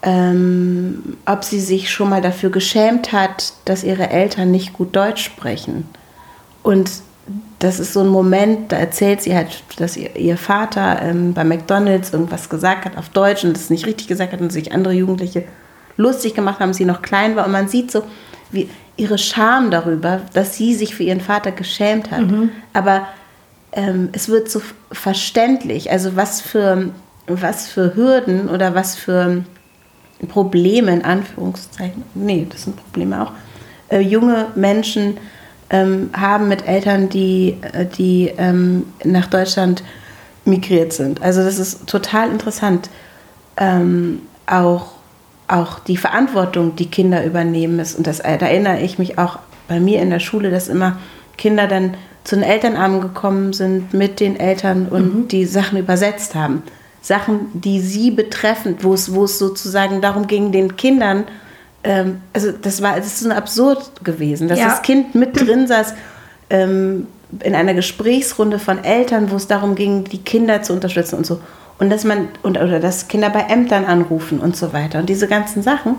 [0.02, 5.24] ähm, ob sie sich schon mal dafür geschämt hat, dass ihre Eltern nicht gut Deutsch
[5.24, 5.88] sprechen.
[6.62, 6.92] Und
[7.60, 11.46] das ist so ein Moment, da erzählt sie halt, dass ihr, ihr Vater ähm, bei
[11.46, 14.94] McDonalds irgendwas gesagt hat auf Deutsch und das nicht richtig gesagt hat und sich andere
[14.94, 15.46] Jugendliche
[15.96, 17.46] lustig gemacht haben, sie noch klein war.
[17.46, 18.04] Und man sieht so,
[18.52, 22.22] wie ihre Scham darüber, dass sie sich für ihren Vater geschämt hat.
[22.32, 22.50] Mhm.
[22.74, 23.08] Aber
[23.72, 26.90] ähm, es wird so verständlich, also was für,
[27.28, 29.44] was für Hürden oder was für
[30.28, 33.32] Probleme in Anführungszeichen, nee, das sind Probleme auch,
[33.90, 35.18] äh, junge Menschen
[35.70, 39.84] ähm, haben mit Eltern, die, äh, die ähm, nach Deutschland
[40.46, 41.22] migriert sind.
[41.22, 42.90] Also das ist total interessant.
[43.58, 44.97] Ähm, auch
[45.48, 47.98] auch die Verantwortung, die Kinder übernehmen ist.
[47.98, 50.98] Und das, da erinnere ich mich auch bei mir in der Schule, dass immer
[51.38, 55.28] Kinder dann zu den Elternarmen gekommen sind mit den Eltern und mhm.
[55.30, 56.64] die Sachen übersetzt haben.
[57.02, 61.24] Sachen, die sie betreffen, wo es, wo es sozusagen darum ging, den Kindern,
[61.86, 64.68] ähm, also das war, es ist so absurd gewesen, dass ja.
[64.68, 65.94] das Kind mit drin saß
[66.50, 67.08] ähm,
[67.44, 71.40] in einer Gesprächsrunde von Eltern, wo es darum ging, die Kinder zu unterstützen und so
[71.80, 75.28] und dass man und, oder dass Kinder bei Ämtern anrufen und so weiter und diese
[75.28, 75.98] ganzen Sachen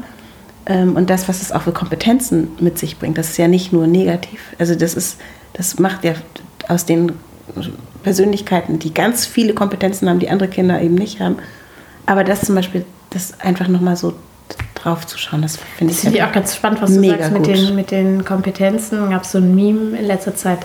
[0.67, 3.73] ähm, und das, was es auch für Kompetenzen mit sich bringt, das ist ja nicht
[3.73, 4.41] nur negativ.
[4.59, 5.19] Also das ist,
[5.55, 6.15] das macht ja
[6.69, 7.13] aus den
[8.03, 11.37] Persönlichkeiten, die ganz viele Kompetenzen haben, die andere Kinder eben nicht haben.
[12.07, 14.15] Aber das zum Beispiel, das einfach nochmal so
[14.75, 17.47] drauf zu schauen, das finde ich, das ich auch ganz spannend, was du sagst mit
[17.47, 19.11] den, mit den Kompetenzen.
[19.11, 20.61] Gab es so ein Meme in letzter Zeit,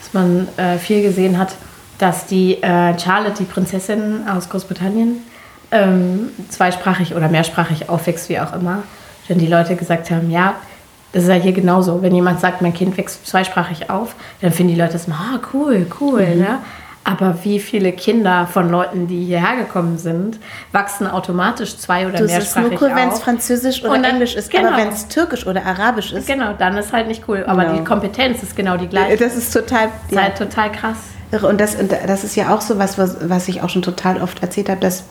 [0.00, 1.54] dass man äh, viel gesehen hat
[1.98, 5.22] dass die äh, Charlotte, die Prinzessin aus Großbritannien,
[5.70, 8.82] ähm, zweisprachig oder mehrsprachig aufwächst, wie auch immer.
[9.28, 10.54] Denn die Leute gesagt haben, ja,
[11.12, 12.02] das ist ja hier genauso.
[12.02, 15.40] Wenn jemand sagt, mein Kind wächst zweisprachig auf, dann finden die Leute das mal, ah,
[15.52, 16.24] cool, cool.
[16.24, 16.40] Mhm.
[16.40, 16.58] Ne?
[17.04, 20.38] Aber wie viele Kinder von Leuten, die hierher gekommen sind,
[20.72, 24.34] wachsen automatisch zwei- oder das mehrsprachig ist nur cool, wenn es Französisch oder dann, Englisch
[24.34, 24.50] ist.
[24.50, 24.68] Genau.
[24.68, 26.26] Aber wenn es Türkisch oder Arabisch ist.
[26.26, 27.44] Genau, dann ist halt nicht cool.
[27.46, 27.78] Aber genau.
[27.78, 29.16] die Kompetenz ist genau die gleiche.
[29.16, 29.86] Das ist total.
[29.86, 30.22] Das ist ja.
[30.22, 30.98] halt total krass.
[31.30, 34.42] Und das, das ist ja auch so was, was, was ich auch schon total oft
[34.42, 35.04] erzählt habe, dass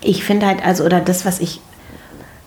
[0.00, 1.60] ich finde halt, also, oder das, was ich,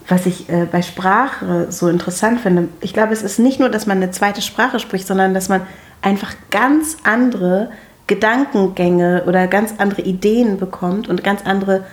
[0.08, 3.86] was ich äh, bei Sprache so interessant finde, ich glaube, es ist nicht nur, dass
[3.86, 5.62] man eine zweite Sprache spricht, sondern dass man
[6.01, 7.71] einfach ganz andere
[8.08, 11.84] Gedankengänge oder ganz andere Ideen bekommt und ganz andere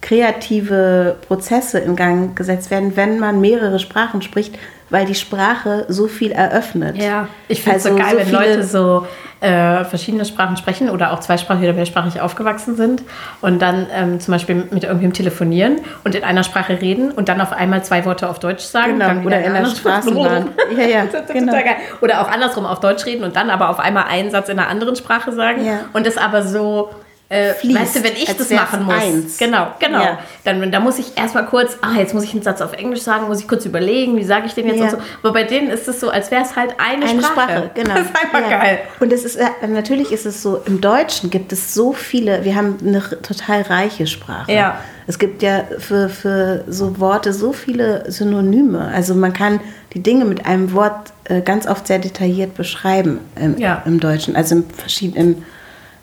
[0.00, 4.56] kreative Prozesse in Gang gesetzt werden, wenn man mehrere Sprachen spricht,
[4.90, 6.96] weil die Sprache so viel eröffnet.
[6.96, 9.06] Ja, ich finde es also so geil, so wenn Leute so
[9.40, 13.02] äh, verschiedene Sprachen sprechen oder auch zweisprachig oder mehrsprachig aufgewachsen sind
[13.40, 17.40] und dann ähm, zum Beispiel mit irgendwem telefonieren und in einer Sprache reden und dann
[17.40, 18.98] auf einmal zwei Worte auf Deutsch sagen.
[18.98, 20.48] Genau, oder in der Straßenbahn.
[20.76, 21.52] ja, ja, genau.
[22.00, 24.68] Oder auch andersrum auf Deutsch reden und dann aber auf einmal einen Satz in einer
[24.68, 25.80] anderen Sprache sagen ja.
[25.92, 26.90] und das aber so
[27.30, 29.36] äh, Fließt, weißt du, wenn ich das machen muss, eins.
[29.36, 30.18] genau, genau, ja.
[30.44, 33.26] dann da muss ich erstmal kurz, ah, jetzt muss ich einen Satz auf Englisch sagen,
[33.28, 34.84] muss ich kurz überlegen, wie sage ich den jetzt ja.
[34.84, 34.96] und so.
[35.22, 37.32] Aber bei denen ist es so, als wäre es halt eine, eine Sprache.
[37.32, 37.70] Sprache.
[37.78, 37.94] Genau.
[37.94, 38.58] Das ist einfach ja.
[38.58, 38.78] geil.
[38.98, 42.56] Und es ist äh, natürlich ist es so, im Deutschen gibt es so viele, wir
[42.56, 44.50] haben eine total reiche Sprache.
[44.50, 44.80] Ja.
[45.06, 48.90] Es gibt ja für, für so Worte so viele Synonyme.
[48.94, 49.60] Also man kann
[49.92, 53.82] die Dinge mit einem Wort äh, ganz oft sehr detailliert beschreiben im, ja.
[53.84, 55.44] im Deutschen, also in verschiedenen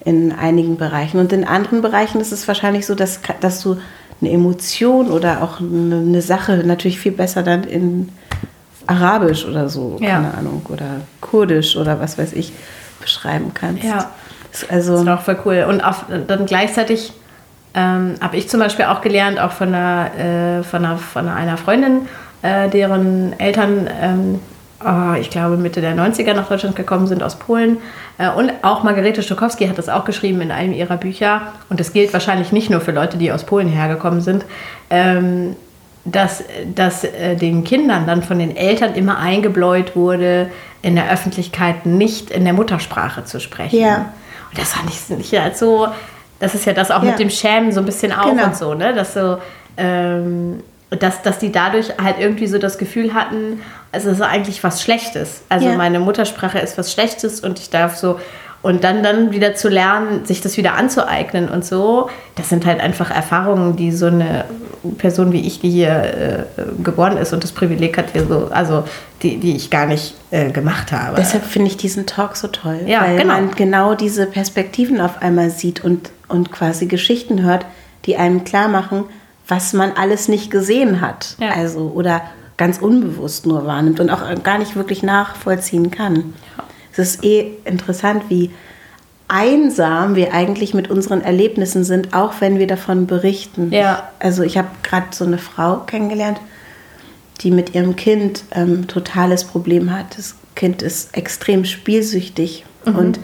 [0.05, 1.19] in einigen Bereichen.
[1.19, 3.77] Und in anderen Bereichen ist es wahrscheinlich so, dass, dass du
[4.21, 8.09] eine Emotion oder auch eine Sache natürlich viel besser dann in
[8.87, 10.11] Arabisch oder so, ja.
[10.11, 12.53] keine Ahnung, oder Kurdisch oder was weiß ich,
[13.01, 13.83] beschreiben kannst.
[13.83, 14.11] Ja.
[14.51, 15.65] Das, also, das ist auch voll cool.
[15.67, 17.11] Und auch dann gleichzeitig
[17.73, 21.57] ähm, habe ich zum Beispiel auch gelernt, auch von einer, äh, von einer, von einer
[21.57, 22.07] Freundin,
[22.41, 24.39] äh, deren Eltern ähm,
[25.19, 27.77] ich glaube, Mitte der 90er nach Deutschland gekommen sind aus Polen.
[28.17, 31.41] Äh, und auch Margarete Stokowski hat das auch geschrieben in einem ihrer Bücher.
[31.69, 34.45] Und das gilt wahrscheinlich nicht nur für Leute, die aus Polen hergekommen sind.
[34.89, 35.55] Ähm,
[36.07, 36.43] dass,
[36.75, 40.49] dass äh, den Kindern dann von den Eltern immer eingebläut wurde,
[40.83, 43.79] in der Öffentlichkeit nicht in der Muttersprache zu sprechen.
[43.79, 44.11] Ja.
[44.51, 45.87] Und das fand ich nicht halt so,
[46.39, 47.09] das ist ja das auch Ja.
[47.09, 48.45] mit dem Schämen so ein bisschen auch Genau.
[48.45, 48.93] und so, ne?
[48.93, 49.39] Dass so,
[49.77, 54.81] ähm, dass, dass die dadurch halt irgendwie so das Gefühl hatten, es ist eigentlich was
[54.81, 55.41] Schlechtes.
[55.49, 55.75] Also Ja.
[55.75, 58.19] meine Muttersprache ist was Schlechtes und ich darf so
[58.61, 62.79] und dann dann wieder zu lernen, sich das wieder anzueignen und so, das sind halt
[62.79, 64.45] einfach Erfahrungen, die so eine
[64.97, 68.83] Person wie ich, die hier äh, geboren ist und das Privileg hat, hier so, also
[69.21, 71.15] die, die ich gar nicht äh, gemacht habe.
[71.15, 73.33] Deshalb finde ich diesen Talk so toll, Ja, weil genau.
[73.35, 77.65] man genau diese Perspektiven auf einmal sieht und, und quasi Geschichten hört,
[78.05, 79.05] die einem klar machen,
[79.47, 81.35] was man alles nicht gesehen hat.
[81.39, 81.51] Ja.
[81.51, 82.21] Also oder
[82.57, 86.33] ganz unbewusst nur wahrnimmt und auch gar nicht wirklich nachvollziehen kann.
[86.91, 88.51] Es ist eh interessant, wie
[89.27, 93.71] einsam wir eigentlich mit unseren Erlebnissen sind, auch wenn wir davon berichten.
[93.71, 94.09] Ja.
[94.19, 96.39] Also ich habe gerade so eine Frau kennengelernt,
[97.41, 100.17] die mit ihrem Kind ähm, totales Problem hat.
[100.17, 102.95] Das Kind ist extrem spielsüchtig Mhm.
[102.95, 103.19] und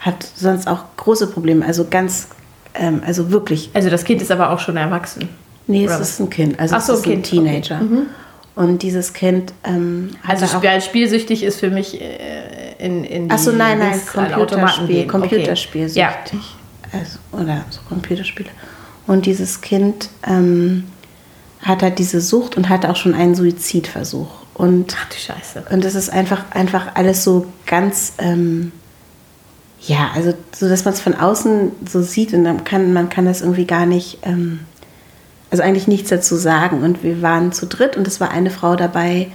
[0.00, 1.64] hat sonst auch große Probleme.
[1.64, 2.28] Also ganz,
[2.74, 3.70] ähm, also wirklich.
[3.74, 5.28] also das Kind ist aber auch schon erwachsen.
[5.68, 6.58] Nee, es ist ein Kind.
[6.58, 7.80] Also Ach so, es ist ein Kind, Teenager.
[8.56, 13.38] Und dieses Kind ähm, Also Spiel, spielsüchtig ist für mich äh, in, in die Ach
[13.38, 15.14] so, nein, nein, Computerspiel, gehen.
[15.14, 15.90] Okay.
[15.94, 16.12] Ja.
[16.92, 18.48] Also, oder so Computerspiele.
[19.06, 20.84] Und dieses Kind ähm,
[21.62, 24.28] hat halt diese Sucht und hatte auch schon einen Suizidversuch.
[24.54, 25.66] Und, Ach du Scheiße.
[25.70, 28.72] und das ist einfach, einfach alles so ganz, ähm,
[29.80, 33.24] ja, also so, dass man es von außen so sieht und dann kann man kann
[33.24, 34.60] das irgendwie gar nicht, ähm,
[35.50, 36.82] also eigentlich nichts dazu sagen.
[36.82, 39.28] Und wir waren zu dritt und es war eine Frau dabei,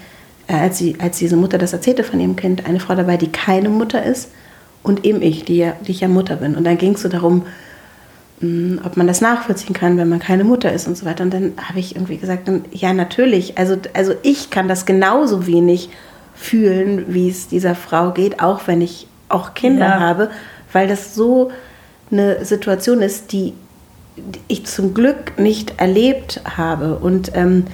[0.48, 3.32] äh, als, sie, als diese Mutter das erzählte von ihrem Kind, eine Frau dabei, die
[3.32, 4.30] keine Mutter ist
[4.84, 6.56] und eben ich, die, ja, die ich ja Mutter bin.
[6.56, 7.44] Und dann ging es so darum,
[8.42, 11.24] mh, ob man das nachvollziehen kann, wenn man keine Mutter ist und so weiter.
[11.24, 15.48] Und dann habe ich irgendwie gesagt, dann, ja natürlich, also, also ich kann das genauso
[15.48, 15.90] wenig
[16.36, 20.00] fühlen, wie es dieser Frau geht, auch wenn ich auch Kinder Ja.
[20.00, 20.30] habe,
[20.72, 21.52] weil das so
[22.12, 23.54] eine Situation ist, die die
[24.48, 26.96] ich zum Glück nicht erlebt habe.
[26.98, 27.66] Und, ähm,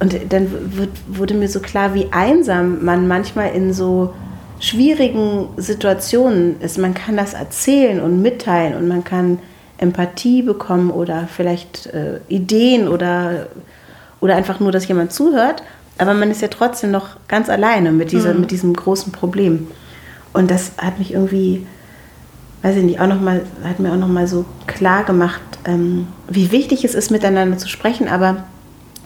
[0.00, 4.14] und dann wird, wurde mir so klar, wie einsam man manchmal in so
[4.58, 6.78] schwierigen Situationen ist.
[6.78, 9.38] Man kann das erzählen und mitteilen und man kann
[9.78, 13.48] Empathie bekommen oder vielleicht äh, Ideen oder,
[14.20, 15.62] oder einfach nur, dass jemand zuhört.
[15.98, 19.68] Aber man ist ja trotzdem noch ganz alleine mit, dieser, mit diesem großen Problem.
[20.32, 21.66] Und das hat mich irgendwie
[22.62, 26.08] weiß ich nicht, auch noch mal, hat mir auch noch mal so klar gemacht, ähm,
[26.28, 28.44] wie wichtig es ist, miteinander zu sprechen, aber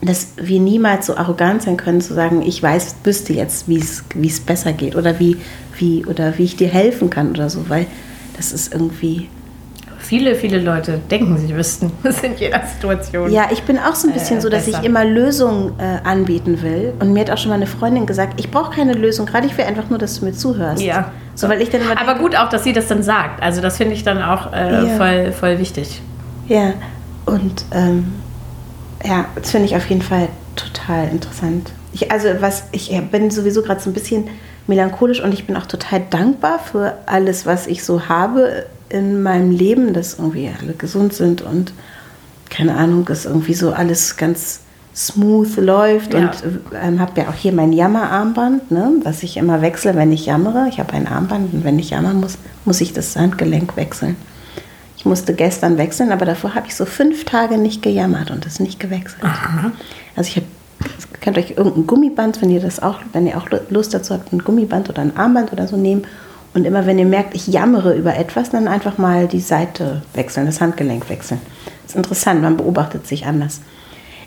[0.01, 4.03] dass wir niemals so arrogant sein können, zu sagen, ich weiß, wüsste jetzt, wie es
[4.15, 5.37] wie es besser geht oder wie,
[5.77, 7.85] wie, oder wie ich dir helfen kann oder so, weil
[8.35, 9.29] das ist irgendwie.
[10.11, 13.31] Viele, viele Leute denken, sie wüssten es in jeder Situation.
[13.31, 14.79] Ja, ich bin auch so ein bisschen Äh, so, dass besser.
[14.79, 16.91] ich immer Lösungen äh, anbieten will.
[16.99, 19.57] Und mir hat auch schon mal eine Freundin gesagt, ich brauche keine Lösung, gerade ich
[19.57, 20.81] will einfach nur, dass du mir zuhörst.
[20.83, 21.13] Ja.
[21.35, 23.41] So, weil ich dann Aber gut auch, dass sie das dann sagt.
[23.41, 24.97] Also das finde ich dann auch äh, Ja.
[24.97, 26.01] voll, voll wichtig.
[26.49, 26.73] Ja,
[27.25, 28.11] und ähm,
[29.05, 31.71] ja, das finde ich auf jeden Fall total interessant.
[31.93, 34.27] Ich, also was, ich bin sowieso gerade so ein bisschen
[34.67, 39.51] melancholisch und ich bin auch total dankbar für alles, was ich so habe in meinem
[39.51, 41.73] Leben, dass irgendwie alle gesund sind und
[42.49, 44.61] keine Ahnung, dass irgendwie so alles ganz
[44.93, 46.19] smooth läuft Ja.
[46.19, 46.31] und
[46.81, 50.67] ähm, habe ja auch hier mein Jammerarmband, ne, was ich immer wechsle, wenn ich jammere.
[50.69, 54.17] Ich habe ein Armband und wenn ich jammern muss, muss ich das Handgelenk wechseln.
[54.97, 58.59] Ich musste gestern wechseln, aber davor habe ich so fünf Tage nicht gejammert und das
[58.59, 59.23] nicht gewechselt.
[60.15, 60.45] Also ich habe,
[61.21, 64.39] könnt euch irgendein Gummiband, wenn ihr das auch, wenn ihr auch Lust dazu habt, ein
[64.43, 66.03] Gummiband oder ein Armband oder so nehmen
[66.53, 70.45] und immer wenn ihr merkt, ich jammere über etwas, dann einfach mal die Seite wechseln,
[70.45, 71.39] das Handgelenk wechseln.
[71.83, 73.61] Das ist interessant, man beobachtet sich anders.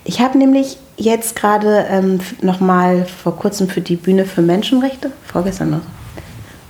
[0.05, 5.71] Ich habe nämlich jetzt gerade ähm, nochmal vor kurzem für die Bühne für Menschenrechte, vorgestern
[5.71, 5.81] noch,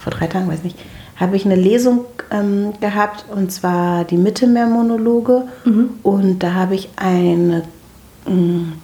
[0.01, 0.79] vor drei Tagen, weiß nicht,
[1.17, 5.45] habe ich eine Lesung ähm, gehabt und zwar die Mittelmeermonologe
[6.03, 7.62] und da habe ich eine,
[8.27, 8.75] ähm,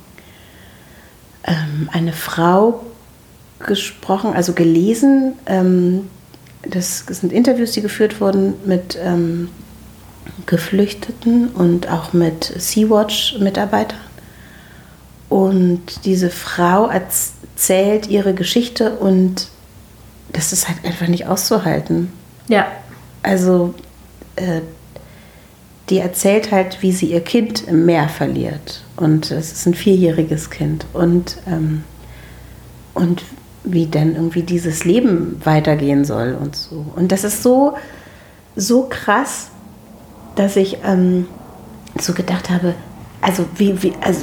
[1.45, 2.85] ähm, eine Frau
[3.59, 5.35] gesprochen, also gelesen.
[5.47, 6.09] Ähm,
[6.63, 9.49] das sind Interviews, die geführt wurden mit ähm,
[10.47, 13.99] Geflüchteten und auch mit Sea-Watch-Mitarbeitern.
[15.29, 19.49] Und diese Frau erzählt ihre Geschichte und
[20.33, 22.13] das ist halt einfach nicht auszuhalten.
[22.49, 22.67] Ja.
[23.23, 23.75] Also
[24.37, 24.61] äh,
[25.89, 28.83] die erzählt halt, wie sie ihr Kind im Meer verliert.
[28.97, 30.87] Und es ist ein vierjähriges Kind.
[30.93, 31.85] Und, ähm,
[32.95, 33.25] und
[33.65, 36.85] wie denn irgendwie dieses Leben weitergehen soll und so.
[36.97, 37.75] Und das ist so,
[38.57, 39.51] so krass,
[40.35, 41.27] dass ich ähm,
[42.01, 42.75] so gedacht habe,
[43.21, 44.23] also wie, wie, also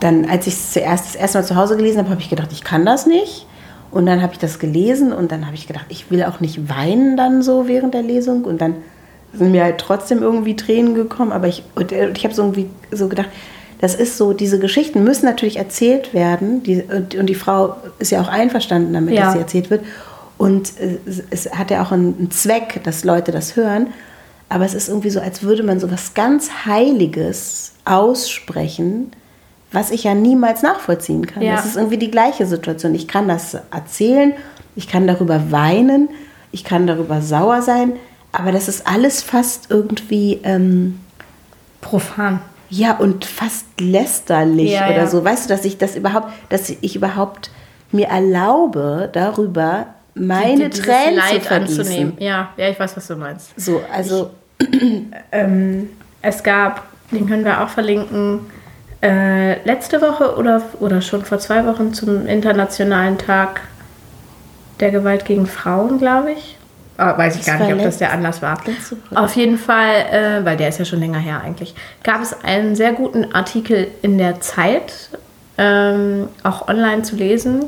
[0.00, 2.50] dann, als ich es zuerst das erste Mal zu Hause gelesen habe, habe ich gedacht,
[2.52, 3.46] ich kann das nicht.
[3.90, 6.68] Und dann habe ich das gelesen und dann habe ich gedacht, ich will auch nicht
[6.68, 8.44] weinen dann so während der Lesung.
[8.44, 8.76] Und dann
[9.32, 11.32] sind mir halt trotzdem irgendwie Tränen gekommen.
[11.32, 13.28] Aber ich, und ich habe so irgendwie so gedacht,
[13.80, 16.62] das ist so, diese Geschichten müssen natürlich erzählt werden.
[16.62, 19.24] Die, und, die Frau ist ja auch einverstanden damit, ja.
[19.24, 19.84] dass sie erzählt wird.
[20.36, 20.72] Und
[21.06, 23.88] es, es hat ja auch einen, einen Zweck, dass Leute das hören.
[24.48, 29.12] Aber es ist irgendwie so, als würde man so was ganz Heiliges aussprechen,
[29.72, 31.42] was ich ja niemals nachvollziehen kann.
[31.42, 31.56] Ja.
[31.56, 32.94] Das ist irgendwie die gleiche Situation.
[32.94, 34.32] Ich kann das erzählen,
[34.74, 36.08] ich kann darüber weinen,
[36.52, 37.92] ich kann darüber sauer sein,
[38.32, 40.98] aber das ist alles fast irgendwie ähm,
[41.80, 42.40] profan.
[42.70, 45.06] Ja, und fast lästerlich ja, oder ja.
[45.06, 45.24] so.
[45.24, 47.50] Weißt du, dass ich das überhaupt, dass ich überhaupt
[47.92, 51.80] mir erlaube, darüber meine die, Tränen Leid zu vergießen.
[51.80, 52.12] anzunehmen.
[52.18, 53.58] Ja, ja, ich weiß, was du meinst.
[53.58, 55.02] So, also ich,
[55.32, 58.40] ähm, es gab, den können wir auch verlinken,
[59.02, 63.60] äh, letzte Woche oder, oder schon vor zwei Wochen zum Internationalen Tag
[64.80, 66.57] der Gewalt gegen Frauen, glaube ich.
[66.98, 68.58] Oh, weiß ich das gar nicht, ob das der Anlass war.
[69.14, 72.74] Auf jeden Fall, äh, weil der ist ja schon länger her eigentlich, gab es einen
[72.74, 75.10] sehr guten Artikel in der Zeit,
[75.56, 77.66] ähm, auch online zu lesen,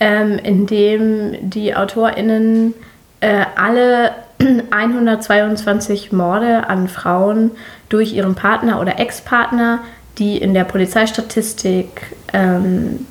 [0.00, 2.74] ähm, in dem die AutorInnen
[3.20, 4.10] äh, alle
[4.70, 7.52] 122 Morde an Frauen
[7.88, 9.80] durch ihren Partner oder Ex-Partner
[10.18, 13.06] die in der Polizeistatistik, ähm,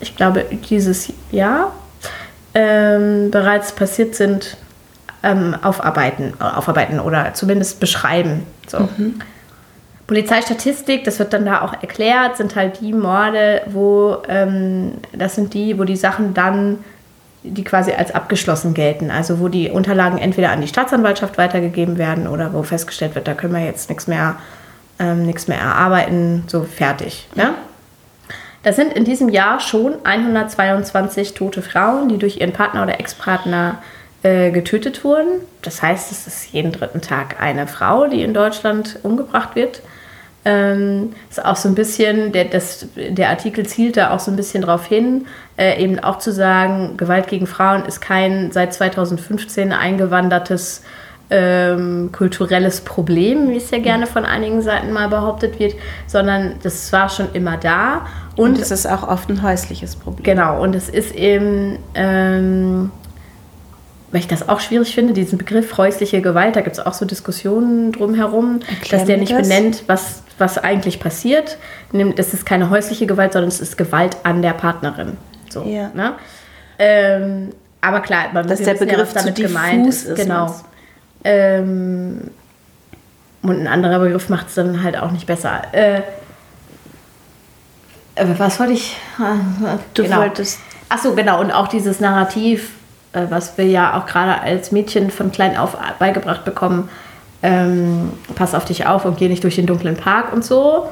[0.00, 1.72] ich glaube, dieses Jahr
[2.54, 4.56] ähm, bereits passiert sind,
[5.22, 8.46] ähm, aufarbeiten, aufarbeiten oder zumindest beschreiben.
[8.66, 8.80] So.
[8.80, 9.20] Mhm.
[10.06, 15.54] Polizeistatistik, das wird dann da auch erklärt, sind halt die Morde, wo ähm, das sind
[15.54, 16.78] die, wo die Sachen dann,
[17.44, 19.10] die quasi als abgeschlossen gelten.
[19.10, 23.34] Also wo die Unterlagen entweder an die Staatsanwaltschaft weitergegeben werden oder wo festgestellt wird, da
[23.34, 24.36] können wir jetzt nichts mehr
[25.02, 27.26] ähm, nichts mehr erarbeiten, so fertig.
[27.34, 27.54] Ne?
[28.62, 33.78] Das sind in diesem Jahr schon 122 tote Frauen, die durch ihren Partner oder Ex-Partner
[34.22, 35.40] äh, getötet wurden.
[35.62, 39.82] Das heißt, es ist jeden dritten Tag eine Frau, die in Deutschland umgebracht wird.
[40.44, 44.36] Ähm, ist auch so ein bisschen, der, das, der Artikel zielt da auch so ein
[44.36, 49.72] bisschen darauf hin, äh, eben auch zu sagen, Gewalt gegen Frauen ist kein seit 2015
[49.72, 50.82] eingewandertes
[51.30, 55.74] ähm, kulturelles Problem, wie es ja gerne von einigen Seiten mal behauptet wird,
[56.06, 58.06] sondern das war schon immer da.
[58.36, 60.24] Und, es ist auch oft ein häusliches Problem.
[60.24, 62.90] Genau, und es ist eben, ähm,
[64.12, 67.06] weil ich das auch schwierig finde, diesen Begriff häusliche Gewalt, da gibt es auch so
[67.06, 69.48] Diskussionen drumherum, Erklären dass der nicht das?
[69.48, 71.56] benennt, was, was eigentlich passiert.
[72.16, 75.16] Das ist keine häusliche Gewalt, sondern es ist Gewalt an der Partnerin.
[75.48, 75.90] So, ja.
[75.94, 76.14] ne?
[76.78, 80.14] Ähm, aber klar, man dass der Begriff ja, damit gemeint ist.
[80.14, 80.54] Genau.
[81.24, 82.30] Ähm,
[83.42, 85.62] und ein anderer Begriff macht es dann halt auch nicht besser.
[85.72, 86.02] Äh,
[88.16, 88.96] was wollte ich?
[89.94, 90.18] Du genau.
[90.18, 90.60] wolltest.
[90.90, 91.40] Achso, genau.
[91.40, 92.72] Und auch dieses Narrativ,
[93.12, 96.88] äh, was wir ja auch gerade als Mädchen von klein auf beigebracht bekommen,
[97.42, 100.88] ähm, pass auf dich auf und geh nicht durch den dunklen Park und so.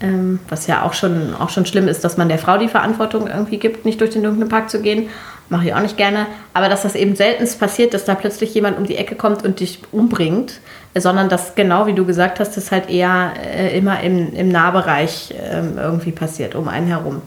[0.00, 3.28] Ähm, was ja auch schon, auch schon schlimm ist, dass man der Frau die Verantwortung
[3.28, 5.08] irgendwie gibt, nicht durch den dunklen Park zu gehen
[5.52, 8.78] mache ich auch nicht gerne, aber dass das eben seltenst passiert, dass da plötzlich jemand
[8.78, 10.60] um die Ecke kommt und dich umbringt,
[10.96, 15.32] sondern dass genau wie du gesagt hast, das halt eher äh, immer im, im Nahbereich
[15.32, 17.20] äh, irgendwie passiert, um einen herum.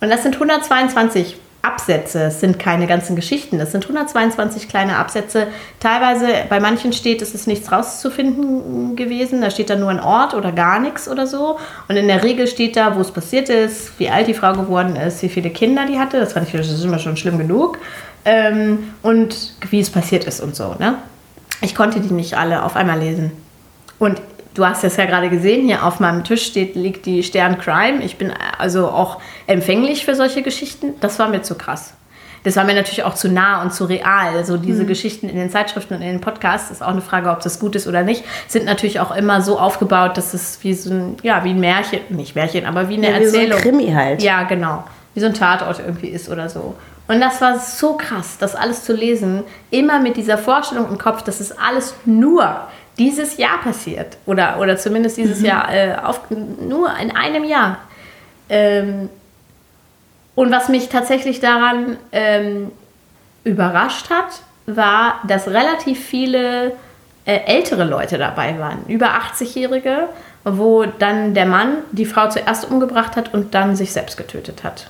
[0.00, 5.48] Und das sind 122 Absätze, es sind keine ganzen Geschichten, es sind 122 kleine Absätze.
[5.80, 10.34] Teilweise bei manchen steht, es ist nichts rauszufinden gewesen, da steht da nur ein Ort
[10.34, 11.58] oder gar nichts oder so.
[11.88, 14.94] Und in der Regel steht da, wo es passiert ist, wie alt die Frau geworden
[14.94, 17.78] ist, wie viele Kinder die hatte, das fand ich das ist immer schon schlimm genug.
[18.24, 20.76] Ähm, und wie es passiert ist und so.
[20.78, 20.94] Ne?
[21.60, 23.32] Ich konnte die nicht alle auf einmal lesen.
[23.98, 24.20] Und
[24.58, 28.02] du hast es ja gerade gesehen, hier auf meinem Tisch steht, liegt die Stern Crime.
[28.02, 30.94] Ich bin also auch empfänglich für solche Geschichten.
[31.00, 31.94] Das war mir zu krass.
[32.44, 34.36] Das war mir natürlich auch zu nah und zu real.
[34.36, 34.88] Also diese mhm.
[34.88, 37.76] Geschichten in den Zeitschriften und in den Podcasts ist auch eine Frage, ob das gut
[37.76, 38.24] ist oder nicht.
[38.48, 42.00] Sind natürlich auch immer so aufgebaut, dass es wie so ein, ja, wie ein Märchen,
[42.08, 43.58] nicht Märchen, aber wie eine ja, Erzählung.
[43.58, 44.22] Wie so ein Krimi halt.
[44.22, 44.84] Ja, genau.
[45.14, 46.74] Wie so ein Tatort irgendwie ist oder so.
[47.08, 51.22] Und das war so krass, das alles zu lesen, immer mit dieser Vorstellung im Kopf,
[51.22, 52.68] dass es alles nur
[52.98, 54.16] dieses Jahr passiert.
[54.26, 55.46] Oder, oder zumindest dieses mhm.
[55.46, 57.78] Jahr, äh, auf, nur in einem Jahr.
[58.48, 59.08] Ähm,
[60.34, 62.70] und was mich tatsächlich daran ähm,
[63.44, 66.72] überrascht hat, war, dass relativ viele
[67.24, 70.08] äh, ältere Leute dabei waren, über 80-Jährige,
[70.44, 74.88] wo dann der Mann die Frau zuerst umgebracht hat und dann sich selbst getötet hat.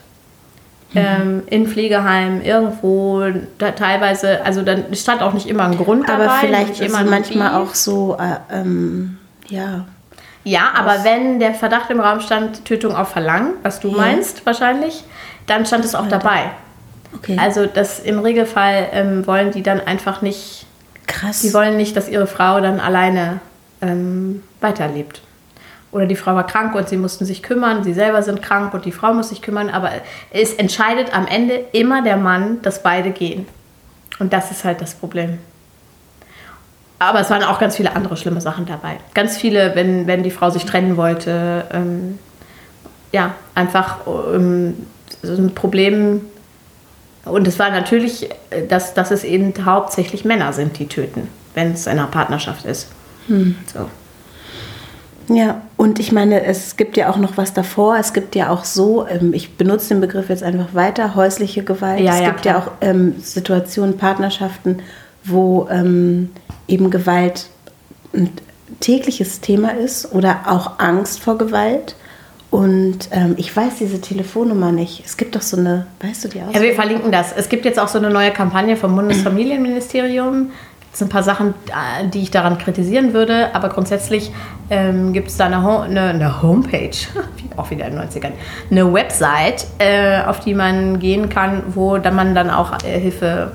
[0.95, 3.23] Ähm, in Pflegeheimen, irgendwo,
[3.59, 6.25] da teilweise, also dann stand auch nicht immer ein Grund dabei.
[6.25, 9.19] Aber vielleicht ist manchmal auch so, äh, ähm,
[9.49, 9.85] ja.
[10.45, 13.97] Ja, aber wenn der Verdacht im Raum stand, Tötung auf Verlangen, was du Ja.
[13.99, 15.05] meinst wahrscheinlich,
[15.47, 16.51] dann stand es auch dabei.
[17.15, 17.37] Okay.
[17.39, 20.67] Also das im Regelfall ähm, wollen die dann einfach nicht,
[21.07, 21.41] krass.
[21.41, 23.41] die wollen nicht, dass ihre Frau dann alleine
[23.83, 25.23] ähm, weiterlebt.
[25.91, 28.85] Oder die Frau war krank und sie mussten sich kümmern, sie selber sind krank und
[28.85, 29.91] die Frau muss sich kümmern, aber
[30.31, 33.47] es entscheidet am Ende immer der Mann, dass beide gehen.
[34.19, 35.39] Und das ist halt das Problem.
[36.99, 38.99] Aber es waren auch ganz viele andere schlimme Sachen dabei.
[39.15, 42.19] Ganz viele, wenn, wenn die Frau sich trennen wollte, ähm,
[43.13, 44.87] ja, einfach ähm,
[45.23, 46.23] so ein Problem.
[47.25, 51.73] Und es war natürlich, äh, dass, dass es eben hauptsächlich Männer sind, die töten, wenn
[51.73, 52.89] es in einer Partnerschaft ist.
[53.73, 53.89] So.
[55.29, 57.97] Ja, und ich meine, es gibt ja auch noch was davor.
[57.99, 62.01] Es gibt ja auch so, ähm, ich benutze den Begriff jetzt einfach weiter, häusliche Gewalt.
[62.01, 62.67] Ja, es ja, gibt ja klar.
[62.67, 64.81] auch ähm, Situationen, Partnerschaften,
[65.25, 66.31] wo ähm,
[66.67, 67.49] eben Gewalt
[68.15, 68.31] ein
[68.81, 71.95] tägliches Thema ist oder auch Angst vor Gewalt.
[72.51, 75.03] Und ähm, ich weiß diese Telefonnummer nicht.
[75.05, 76.55] Es gibt doch so eine, weißt du die aus?
[76.55, 77.33] Ja, wir verlinken das.
[77.37, 80.53] Es gibt jetzt auch so eine neue Kampagne vom Bundesfamilienministerium.
[80.93, 84.33] Es sind ein paar Sachen, äh, die ich daran kritisieren würde, aber grundsätzlich
[84.71, 86.97] ähm, gibt es da eine, Ho eine, eine Homepage,
[87.57, 88.33] auch wieder in den 90ern,
[88.71, 93.53] eine Website, äh, auf die man gehen kann, wo dann man dann auch äh, Hilfe,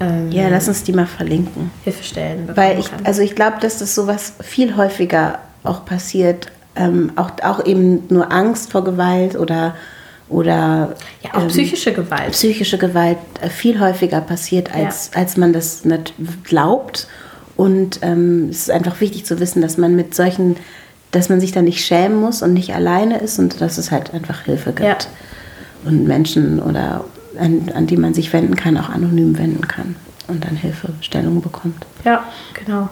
[0.00, 1.70] ähm, ja, lass uns die mal verlinken.
[1.84, 3.04] Hilfestellen Weil ich, kann.
[3.04, 6.48] also ich glaube, dass das sowas viel häufiger auch passiert.
[6.76, 9.76] Ähm, auch, auch eben nur Angst vor Gewalt oder,
[10.34, 12.32] oder ja, auch ähm, psychische Gewalt.
[12.32, 17.06] psychische Gewalt äh, viel häufiger passiert, als, als man das nicht glaubt.
[17.56, 20.56] Und ähm, es ist einfach wichtig zu wissen, dass man mit solchen,
[21.12, 24.12] dass man sich da nicht schämen muss und nicht alleine ist und dass es halt
[24.12, 24.80] einfach Hilfe gibt.
[24.80, 24.98] Ja.
[25.84, 27.04] Und Menschen oder
[27.38, 29.94] an, an die man sich wenden kann, auch anonym wenden kann
[30.26, 31.86] und dann Hilfestellung bekommt.
[32.04, 32.24] Ja,
[32.54, 32.88] genau.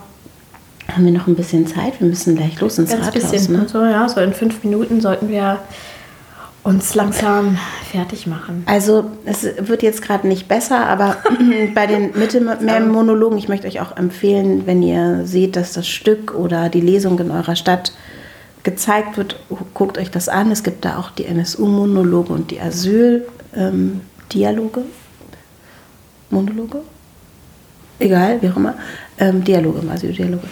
[0.89, 1.99] Haben wir noch ein bisschen Zeit?
[2.01, 3.31] Wir müssen gleich los ins Ganz Rathaus.
[3.31, 3.57] bisschen.
[3.57, 3.67] Ne?
[3.69, 5.59] So, ja, so in fünf Minuten sollten wir
[6.65, 7.59] uns langsam
[7.91, 8.65] fertig machen.
[8.67, 11.17] Also es wird jetzt gerade nicht besser, aber
[11.75, 16.69] bei den Mittelmeer-Monologen, ich möchte euch auch empfehlen, wenn ihr seht, dass das Stück oder
[16.69, 17.93] die Lesung in eurer Stadt
[18.63, 19.41] gezeigt wird,
[19.75, 20.53] guckt euch das an.
[20.53, 24.83] Es gibt da auch die NSU-Monologe und die Asyl-Dialoge.
[26.31, 26.79] Monologe?
[27.99, 28.75] Egal, wie auch immer.
[29.19, 30.47] Ähm, Dialoge, Asyldialoge.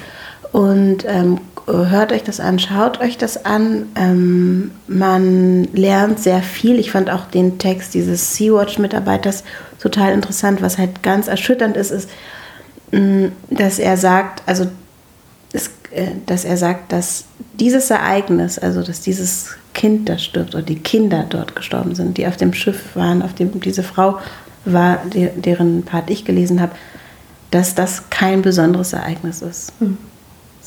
[0.52, 1.38] Und ähm,
[1.72, 3.86] hört euch das an, schaut euch das an.
[3.96, 6.78] Ähm, man lernt sehr viel.
[6.78, 9.44] Ich fand auch den Text dieses Sea-Watch-Mitarbeiters
[9.80, 10.62] total interessant.
[10.62, 12.10] Was halt ganz erschütternd ist, ist,
[12.92, 14.66] mh, dass er sagt, also
[15.90, 17.24] äh, dass er sagt, dass
[17.58, 22.26] dieses Ereignis, also dass dieses Kind da stirbt oder die Kinder dort gestorben sind, die
[22.26, 24.18] auf dem Schiff waren, auf dem diese Frau
[24.64, 26.72] war, de, deren Part ich gelesen habe,
[27.50, 29.72] dass das kein besonderes Ereignis ist,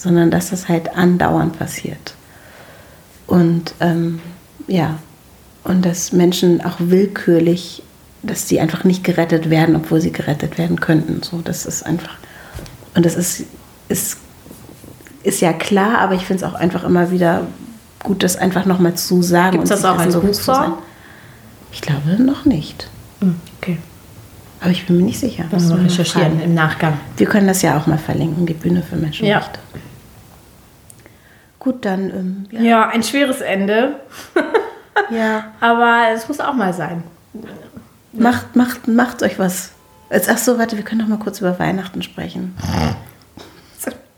[0.04, 2.14] sondern dass das halt andauernd passiert.
[3.26, 4.20] Und ähm,
[4.68, 5.00] ja,
[5.64, 7.82] und dass Menschen auch willkürlich,
[8.22, 11.24] dass sie einfach nicht gerettet werden, obwohl sie gerettet werden könnten.
[11.24, 12.16] So, das ist einfach,
[12.96, 13.46] und das ist,
[13.88, 14.18] ist,
[15.24, 17.48] ist ja klar, aber ich finde es auch einfach immer wieder
[18.04, 19.54] gut, das einfach nochmal zu sagen.
[19.54, 20.34] Gibt's und das auch als Buchform?
[20.44, 20.74] sein.
[21.72, 22.90] Ich glaube noch nicht.
[23.62, 23.78] Okay.
[24.60, 25.46] Aber ich bin mir nicht sicher.
[25.50, 26.42] Wir Müssen wir recherchieren fragen.
[26.42, 27.00] im Nachgang.
[27.18, 29.60] Wir können das ja auch mal verlinken, die Bühne für Menschenrechte.
[29.74, 29.80] Ja.
[31.64, 32.62] Gut, dann, ähm, ja.
[32.62, 33.96] Ja, ein schweres Ende.
[35.10, 35.54] ja.
[35.60, 37.04] Aber es muss auch mal sein.
[38.12, 39.72] Macht, macht, macht euch was.
[40.10, 42.56] Ach so, warte, wir können noch mal kurz über Weihnachten sprechen.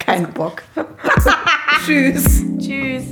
[0.05, 0.61] Kein Bock.
[1.85, 2.43] Tschüss.
[2.59, 3.05] Tschüss.